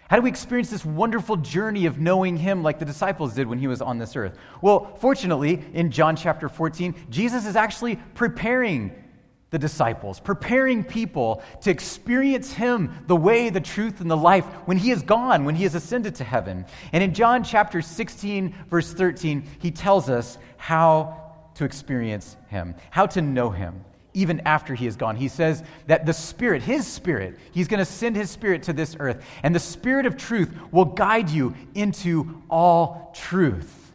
How 0.09 0.17
do 0.17 0.23
we 0.23 0.29
experience 0.29 0.71
this 0.71 0.85
wonderful 0.85 1.37
journey 1.37 1.87
of 1.87 1.99
knowing 1.99 2.37
him 2.37 2.63
like 2.63 2.79
the 2.79 2.85
disciples 2.85 3.35
did 3.35 3.49
when 3.49 3.59
he 3.59 3.67
was 3.67 3.83
on 3.83 3.99
this 3.99 4.15
earth? 4.15 4.39
Well, 4.63 4.97
fortunately, 5.01 5.65
in 5.73 5.91
John 5.91 6.15
chapter 6.15 6.49
14, 6.49 6.95
Jesus 7.11 7.45
is 7.45 7.57
actually 7.57 7.97
preparing 8.15 9.03
the 9.51 9.59
disciples, 9.59 10.21
preparing 10.21 10.85
people 10.85 11.43
to 11.63 11.71
experience 11.71 12.53
him 12.53 12.93
the 13.07 13.17
way, 13.17 13.49
the 13.49 13.61
truth, 13.61 14.01
and 14.01 14.11
the 14.11 14.17
life 14.17 14.45
when 14.67 14.77
he 14.77 14.91
is 14.91 15.03
gone, 15.03 15.45
when 15.45 15.57
he 15.57 15.65
has 15.65 15.75
ascended 15.75 16.15
to 16.17 16.25
heaven. 16.25 16.67
And 16.93 17.03
in 17.03 17.13
John 17.13 17.43
chapter 17.43 17.83
16, 17.83 18.55
verse 18.69 18.93
13, 18.93 19.45
he 19.59 19.71
tells 19.73 20.09
us 20.09 20.39
how 20.57 21.35
to 21.55 21.65
experience 21.65 22.37
him, 22.49 22.75
how 22.91 23.07
to 23.07 23.23
know 23.23 23.51
him 23.51 23.85
even 24.17 24.41
after 24.41 24.75
he 24.75 24.87
is 24.87 24.97
gone. 24.97 25.15
He 25.15 25.29
says 25.29 25.63
that 25.89 26.07
the 26.07 26.13
Spirit, 26.15 26.63
his 26.63 26.87
Spirit, 26.87 27.39
he's 27.53 27.69
going 27.69 27.79
to 27.79 27.85
send 27.85 28.17
his 28.17 28.31
Spirit 28.31 28.63
to 28.65 28.73
this 28.73 28.97
earth, 28.99 29.23
and 29.43 29.55
the 29.55 29.61
Spirit 29.61 30.07
of 30.07 30.17
truth 30.17 30.53
will 30.73 30.87
guide 30.87 31.29
you 31.29 31.55
into 31.75 32.43
all 32.49 33.15
truth. 33.15 33.93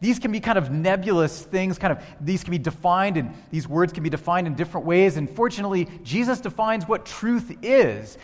These 0.00 0.18
can 0.18 0.30
be 0.30 0.40
kind 0.40 0.58
of 0.58 0.70
nebulous 0.70 1.42
things, 1.42 1.78
kind 1.78 1.96
of, 1.96 2.04
these 2.20 2.44
can 2.44 2.50
be 2.50 2.58
defined, 2.58 3.16
and 3.16 3.32
these 3.50 3.66
words 3.66 3.94
can 3.94 4.02
be 4.02 4.10
defined 4.10 4.46
in 4.46 4.54
different 4.54 4.86
ways. 4.86 5.16
And 5.16 5.30
fortunately, 5.30 5.88
Jesus 6.02 6.40
defines 6.40 6.86
what 6.86 7.06
truth 7.06 7.56
is 7.62 8.18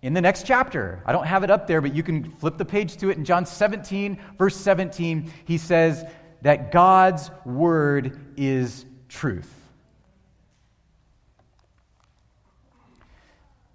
in 0.00 0.14
the 0.14 0.20
next 0.20 0.46
chapter. 0.46 1.02
I 1.04 1.12
don't 1.12 1.26
have 1.26 1.42
it 1.42 1.50
up 1.50 1.66
there, 1.66 1.80
but 1.80 1.92
you 1.92 2.04
can 2.04 2.30
flip 2.30 2.56
the 2.56 2.64
page 2.64 2.98
to 2.98 3.10
it. 3.10 3.16
In 3.16 3.24
John 3.24 3.46
17, 3.46 4.16
verse 4.38 4.54
17, 4.54 5.32
he 5.44 5.58
says 5.58 6.04
that 6.42 6.70
God's 6.70 7.32
word 7.44 8.20
is 8.36 8.84
truth. 9.08 9.63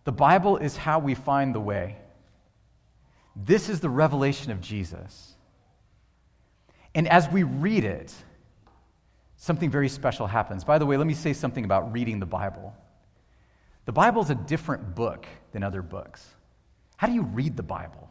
The 0.09 0.13
Bible 0.13 0.57
is 0.57 0.75
how 0.75 0.97
we 0.97 1.13
find 1.13 1.53
the 1.53 1.59
way. 1.59 1.95
This 3.35 3.69
is 3.69 3.79
the 3.79 3.91
revelation 3.91 4.51
of 4.51 4.59
Jesus. 4.59 5.35
And 6.95 7.07
as 7.07 7.29
we 7.29 7.43
read 7.43 7.83
it, 7.83 8.11
something 9.37 9.69
very 9.69 9.87
special 9.87 10.25
happens. 10.25 10.63
By 10.63 10.79
the 10.79 10.85
way, 10.87 10.97
let 10.97 11.05
me 11.05 11.13
say 11.13 11.31
something 11.31 11.63
about 11.63 11.93
reading 11.93 12.19
the 12.19 12.25
Bible. 12.25 12.73
The 13.85 13.91
Bible 13.91 14.23
is 14.23 14.31
a 14.31 14.35
different 14.35 14.95
book 14.95 15.27
than 15.51 15.61
other 15.61 15.83
books. 15.83 16.27
How 16.97 17.05
do 17.05 17.13
you 17.13 17.21
read 17.21 17.55
the 17.55 17.61
Bible? 17.61 18.09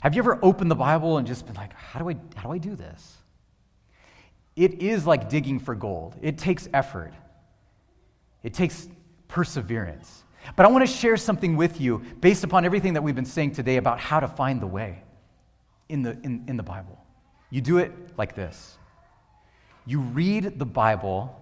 Have 0.00 0.14
you 0.14 0.22
ever 0.22 0.38
opened 0.42 0.70
the 0.70 0.74
Bible 0.74 1.18
and 1.18 1.26
just 1.26 1.44
been 1.44 1.56
like, 1.56 1.74
how 1.74 1.98
do 1.98 2.08
I, 2.08 2.16
how 2.34 2.44
do, 2.44 2.54
I 2.54 2.56
do 2.56 2.76
this? 2.76 3.18
It 4.56 4.80
is 4.80 5.06
like 5.06 5.28
digging 5.28 5.58
for 5.58 5.74
gold, 5.74 6.16
it 6.22 6.38
takes 6.38 6.66
effort, 6.72 7.12
it 8.42 8.54
takes 8.54 8.88
perseverance. 9.32 10.24
But 10.56 10.66
I 10.66 10.68
want 10.68 10.86
to 10.86 10.92
share 10.92 11.16
something 11.16 11.56
with 11.56 11.80
you 11.80 12.02
based 12.20 12.44
upon 12.44 12.66
everything 12.66 12.92
that 12.94 13.02
we've 13.02 13.14
been 13.14 13.24
saying 13.24 13.52
today 13.52 13.78
about 13.78 13.98
how 13.98 14.20
to 14.20 14.28
find 14.28 14.60
the 14.60 14.66
way 14.66 15.02
in 15.88 16.02
the, 16.02 16.10
in, 16.22 16.44
in 16.48 16.58
the 16.58 16.62
Bible. 16.62 17.02
You 17.48 17.62
do 17.62 17.78
it 17.78 17.92
like 18.18 18.34
this 18.34 18.76
you 19.86 20.00
read 20.00 20.58
the 20.58 20.66
Bible 20.66 21.34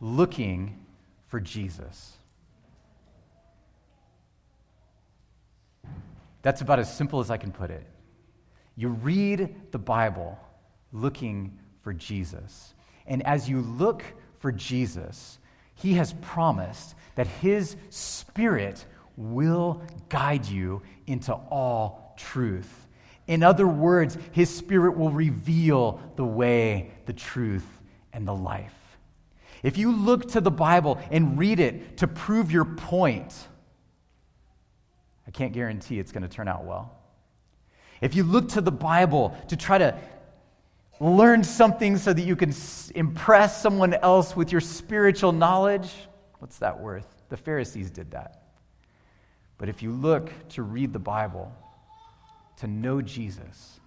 looking 0.00 0.84
for 1.28 1.38
Jesus. 1.38 2.16
That's 6.42 6.60
about 6.60 6.80
as 6.80 6.94
simple 6.94 7.20
as 7.20 7.30
I 7.30 7.36
can 7.36 7.52
put 7.52 7.70
it. 7.70 7.86
You 8.74 8.88
read 8.88 9.70
the 9.70 9.78
Bible 9.78 10.38
looking 10.92 11.56
for 11.82 11.92
Jesus. 11.92 12.74
And 13.06 13.24
as 13.24 13.48
you 13.48 13.60
look 13.60 14.02
for 14.40 14.50
Jesus, 14.50 15.38
he 15.82 15.94
has 15.94 16.12
promised 16.14 16.94
that 17.16 17.26
His 17.26 17.74
Spirit 17.90 18.86
will 19.16 19.82
guide 20.08 20.46
you 20.46 20.82
into 21.08 21.32
all 21.32 22.14
truth. 22.16 22.86
In 23.26 23.42
other 23.42 23.66
words, 23.66 24.16
His 24.30 24.48
Spirit 24.48 24.96
will 24.96 25.10
reveal 25.10 26.00
the 26.14 26.24
way, 26.24 26.92
the 27.06 27.12
truth, 27.12 27.66
and 28.12 28.28
the 28.28 28.34
life. 28.34 28.74
If 29.64 29.76
you 29.76 29.90
look 29.90 30.28
to 30.30 30.40
the 30.40 30.52
Bible 30.52 31.00
and 31.10 31.36
read 31.36 31.58
it 31.58 31.96
to 31.98 32.06
prove 32.06 32.52
your 32.52 32.64
point, 32.64 33.34
I 35.26 35.32
can't 35.32 35.52
guarantee 35.52 35.98
it's 35.98 36.12
going 36.12 36.22
to 36.22 36.28
turn 36.28 36.46
out 36.46 36.64
well. 36.64 36.96
If 38.00 38.14
you 38.14 38.22
look 38.22 38.50
to 38.50 38.60
the 38.60 38.72
Bible 38.72 39.36
to 39.48 39.56
try 39.56 39.78
to 39.78 39.98
learn 41.02 41.42
something 41.42 41.96
so 41.96 42.12
that 42.12 42.22
you 42.22 42.36
can 42.36 42.54
impress 42.94 43.60
someone 43.60 43.94
else 43.94 44.36
with 44.36 44.52
your 44.52 44.60
spiritual 44.60 45.32
knowledge, 45.32 45.90
what's 46.38 46.58
that 46.58 46.78
worth? 46.78 47.06
The 47.28 47.36
Pharisees 47.36 47.90
did 47.90 48.12
that. 48.12 48.44
But 49.58 49.68
if 49.68 49.82
you 49.82 49.90
look 49.90 50.30
to 50.50 50.62
read 50.62 50.92
the 50.92 50.98
Bible, 51.00 51.52
to 52.58 52.66
know 52.68 53.02
Jesus, 53.02 53.80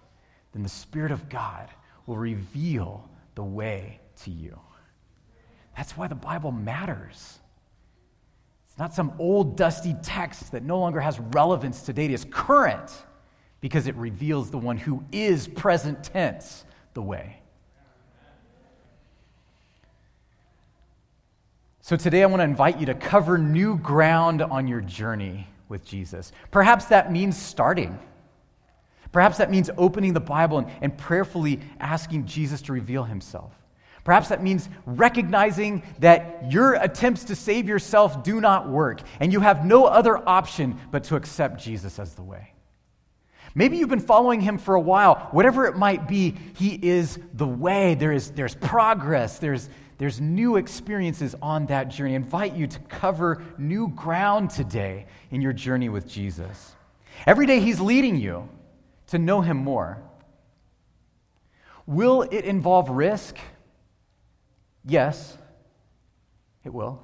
then 0.52 0.62
the 0.62 0.68
Spirit 0.68 1.10
of 1.10 1.28
God 1.30 1.68
will 2.04 2.18
reveal 2.18 3.08
the 3.34 3.42
way 3.42 4.00
to 4.22 4.30
you. 4.30 4.58
That's 5.76 5.96
why 5.96 6.08
the 6.08 6.14
Bible 6.14 6.52
matters. 6.52 7.38
It's 8.66 8.78
not 8.78 8.94
some 8.94 9.14
old, 9.18 9.56
dusty 9.56 9.96
text 10.02 10.52
that 10.52 10.62
no 10.62 10.78
longer 10.78 11.00
has 11.00 11.18
relevance 11.18 11.82
today. 11.82 12.06
It 12.06 12.10
is 12.10 12.26
current 12.30 12.90
because 13.60 13.86
it 13.86 13.94
reveals 13.96 14.50
the 14.50 14.58
one 14.58 14.76
who 14.76 15.02
is 15.12 15.48
present 15.48 16.04
tense 16.04 16.66
the 16.96 17.02
way. 17.02 17.38
So 21.82 21.94
today 21.94 22.24
I 22.24 22.26
want 22.26 22.40
to 22.40 22.44
invite 22.44 22.80
you 22.80 22.86
to 22.86 22.94
cover 22.94 23.38
new 23.38 23.78
ground 23.78 24.42
on 24.42 24.66
your 24.66 24.80
journey 24.80 25.46
with 25.68 25.84
Jesus. 25.84 26.32
Perhaps 26.50 26.86
that 26.86 27.12
means 27.12 27.40
starting. 27.40 27.96
Perhaps 29.12 29.38
that 29.38 29.52
means 29.52 29.70
opening 29.76 30.14
the 30.14 30.20
Bible 30.20 30.58
and, 30.58 30.68
and, 30.80 30.98
prayerfully 30.98 31.60
asking 31.78 32.26
Jesus 32.26 32.62
to 32.62 32.72
reveal 32.72 33.04
himself. 33.04 33.52
Perhaps 34.02 34.28
that 34.28 34.42
means 34.42 34.68
recognizing 34.84 35.82
that 36.00 36.50
your 36.50 36.74
attempts 36.74 37.24
to 37.24 37.36
save 37.36 37.68
yourself 37.68 38.24
do 38.24 38.40
not 38.40 38.68
work 38.68 39.00
and 39.20 39.32
you 39.32 39.40
have 39.40 39.64
no 39.64 39.84
other 39.84 40.28
option 40.28 40.80
but 40.90 41.04
to 41.04 41.16
accept 41.16 41.62
Jesus 41.62 41.98
as 41.98 42.14
the 42.14 42.22
way. 42.22 42.55
Maybe 43.56 43.78
you've 43.78 43.88
been 43.88 44.00
following 44.00 44.42
him 44.42 44.58
for 44.58 44.74
a 44.74 44.80
while. 44.80 45.28
Whatever 45.30 45.64
it 45.64 45.78
might 45.78 46.06
be, 46.06 46.34
he 46.58 46.74
is 46.74 47.18
the 47.32 47.46
way. 47.46 47.94
There 47.94 48.12
is, 48.12 48.30
there's 48.32 48.54
progress, 48.54 49.38
there's, 49.38 49.70
there's 49.96 50.20
new 50.20 50.56
experiences 50.56 51.34
on 51.40 51.64
that 51.66 51.88
journey. 51.88 52.12
I 52.12 52.16
invite 52.16 52.54
you 52.54 52.66
to 52.66 52.78
cover 52.80 53.42
new 53.56 53.88
ground 53.88 54.50
today 54.50 55.06
in 55.30 55.40
your 55.40 55.54
journey 55.54 55.88
with 55.88 56.06
Jesus. 56.06 56.74
Every 57.26 57.46
day, 57.46 57.60
he's 57.60 57.80
leading 57.80 58.16
you 58.16 58.46
to 59.06 59.18
know 59.18 59.40
him 59.40 59.56
more. 59.56 60.02
Will 61.86 62.22
it 62.22 62.44
involve 62.44 62.90
risk? 62.90 63.38
Yes, 64.84 65.38
it 66.62 66.74
will. 66.74 67.02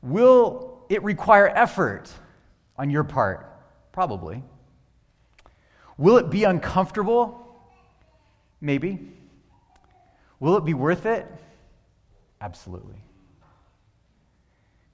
Will 0.00 0.86
it 0.88 1.02
require 1.02 1.48
effort 1.48 2.08
on 2.76 2.88
your 2.88 3.02
part? 3.02 3.50
Probably. 3.90 4.44
Will 5.98 6.16
it 6.16 6.30
be 6.30 6.44
uncomfortable? 6.44 7.44
Maybe. 8.60 9.12
Will 10.40 10.56
it 10.56 10.64
be 10.64 10.74
worth 10.74 11.04
it? 11.04 11.26
Absolutely. 12.40 12.94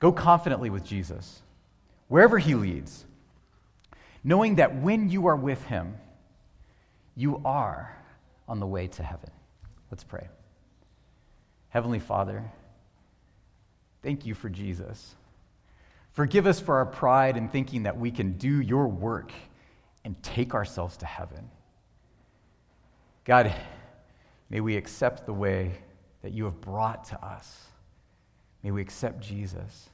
Go 0.01 0.11
confidently 0.13 0.71
with 0.71 0.85
Jesus, 0.85 1.43
wherever 2.09 2.39
he 2.39 2.55
leads, 2.55 3.05
knowing 4.23 4.57
that 4.57 4.77
when 4.77 5.09
you 5.09 5.27
are 5.27 5.37
with 5.37 5.63
him, 5.67 5.97
you 7.15 7.41
are 7.45 7.97
on 8.49 8.61
the 8.61 8.67
way 8.67 8.87
to 8.87 9.03
heaven. 9.03 9.31
Let's 9.91 10.05
pray. 10.05 10.27
Heavenly 11.69 12.01
Father, 12.01 12.45
thank 14.03 14.27
you 14.27 14.35
for 14.35 14.49
Jesus. 14.49 15.15
Forgive 16.13 16.47
us 16.47 16.61
for 16.61 16.77
our 16.77 16.87
pride 16.87 17.37
in 17.37 17.49
thinking 17.49 17.83
that 17.85 17.99
we 17.99 18.11
can 18.11 18.33
do 18.33 18.61
your 18.61 18.87
work 18.87 19.33
and 20.05 20.23
take 20.23 20.55
ourselves 20.55 20.97
to 20.99 21.07
heaven. 21.07 21.51
God, 23.25 23.55
may 24.51 24.61
we 24.61 24.77
accept 24.77 25.27
the 25.27 25.33
way 25.33 25.73
that 26.23 26.33
you 26.33 26.45
have 26.45 26.61
brought 26.61 27.05
to 27.05 27.25
us. 27.25 27.65
May 28.63 28.71
we 28.71 28.83
accept 28.83 29.21
Jesus. 29.21 29.89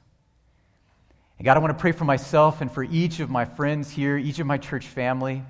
And 1.37 1.45
God, 1.45 1.57
I 1.57 1.59
want 1.59 1.75
to 1.75 1.81
pray 1.81 1.91
for 1.91 2.05
myself 2.05 2.61
and 2.61 2.71
for 2.71 2.83
each 2.83 3.19
of 3.19 3.29
my 3.29 3.45
friends 3.45 3.89
here, 3.89 4.17
each 4.17 4.39
of 4.39 4.47
my 4.47 4.57
church 4.57 4.85
family. 4.85 5.43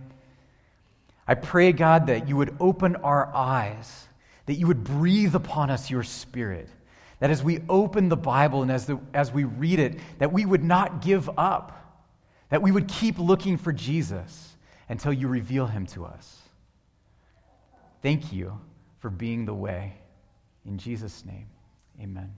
I 1.27 1.35
pray, 1.35 1.71
God, 1.71 2.07
that 2.07 2.27
you 2.27 2.35
would 2.35 2.55
open 2.59 2.95
our 2.97 3.33
eyes, 3.33 4.07
that 4.45 4.55
you 4.55 4.67
would 4.67 4.83
breathe 4.83 5.35
upon 5.35 5.69
us 5.69 5.89
your 5.89 6.03
spirit, 6.03 6.67
that 7.19 7.29
as 7.29 7.43
we 7.43 7.59
open 7.69 8.09
the 8.09 8.17
Bible 8.17 8.61
and 8.61 8.71
as, 8.71 8.85
the, 8.85 8.99
as 9.13 9.31
we 9.31 9.43
read 9.43 9.79
it, 9.79 9.99
that 10.19 10.31
we 10.31 10.45
would 10.45 10.63
not 10.63 11.01
give 11.01 11.29
up, 11.37 11.77
that 12.49 12.61
we 12.61 12.71
would 12.71 12.87
keep 12.87 13.19
looking 13.19 13.57
for 13.57 13.71
Jesus 13.71 14.50
until 14.91 15.13
you 15.13 15.29
reveal 15.29 15.67
him 15.67 15.85
to 15.85 16.03
us. 16.03 16.41
Thank 18.01 18.33
you 18.33 18.59
for 18.99 19.09
being 19.09 19.45
the 19.45 19.53
way. 19.53 19.93
In 20.65 20.77
Jesus' 20.77 21.23
name, 21.23 21.47
amen. 22.01 22.33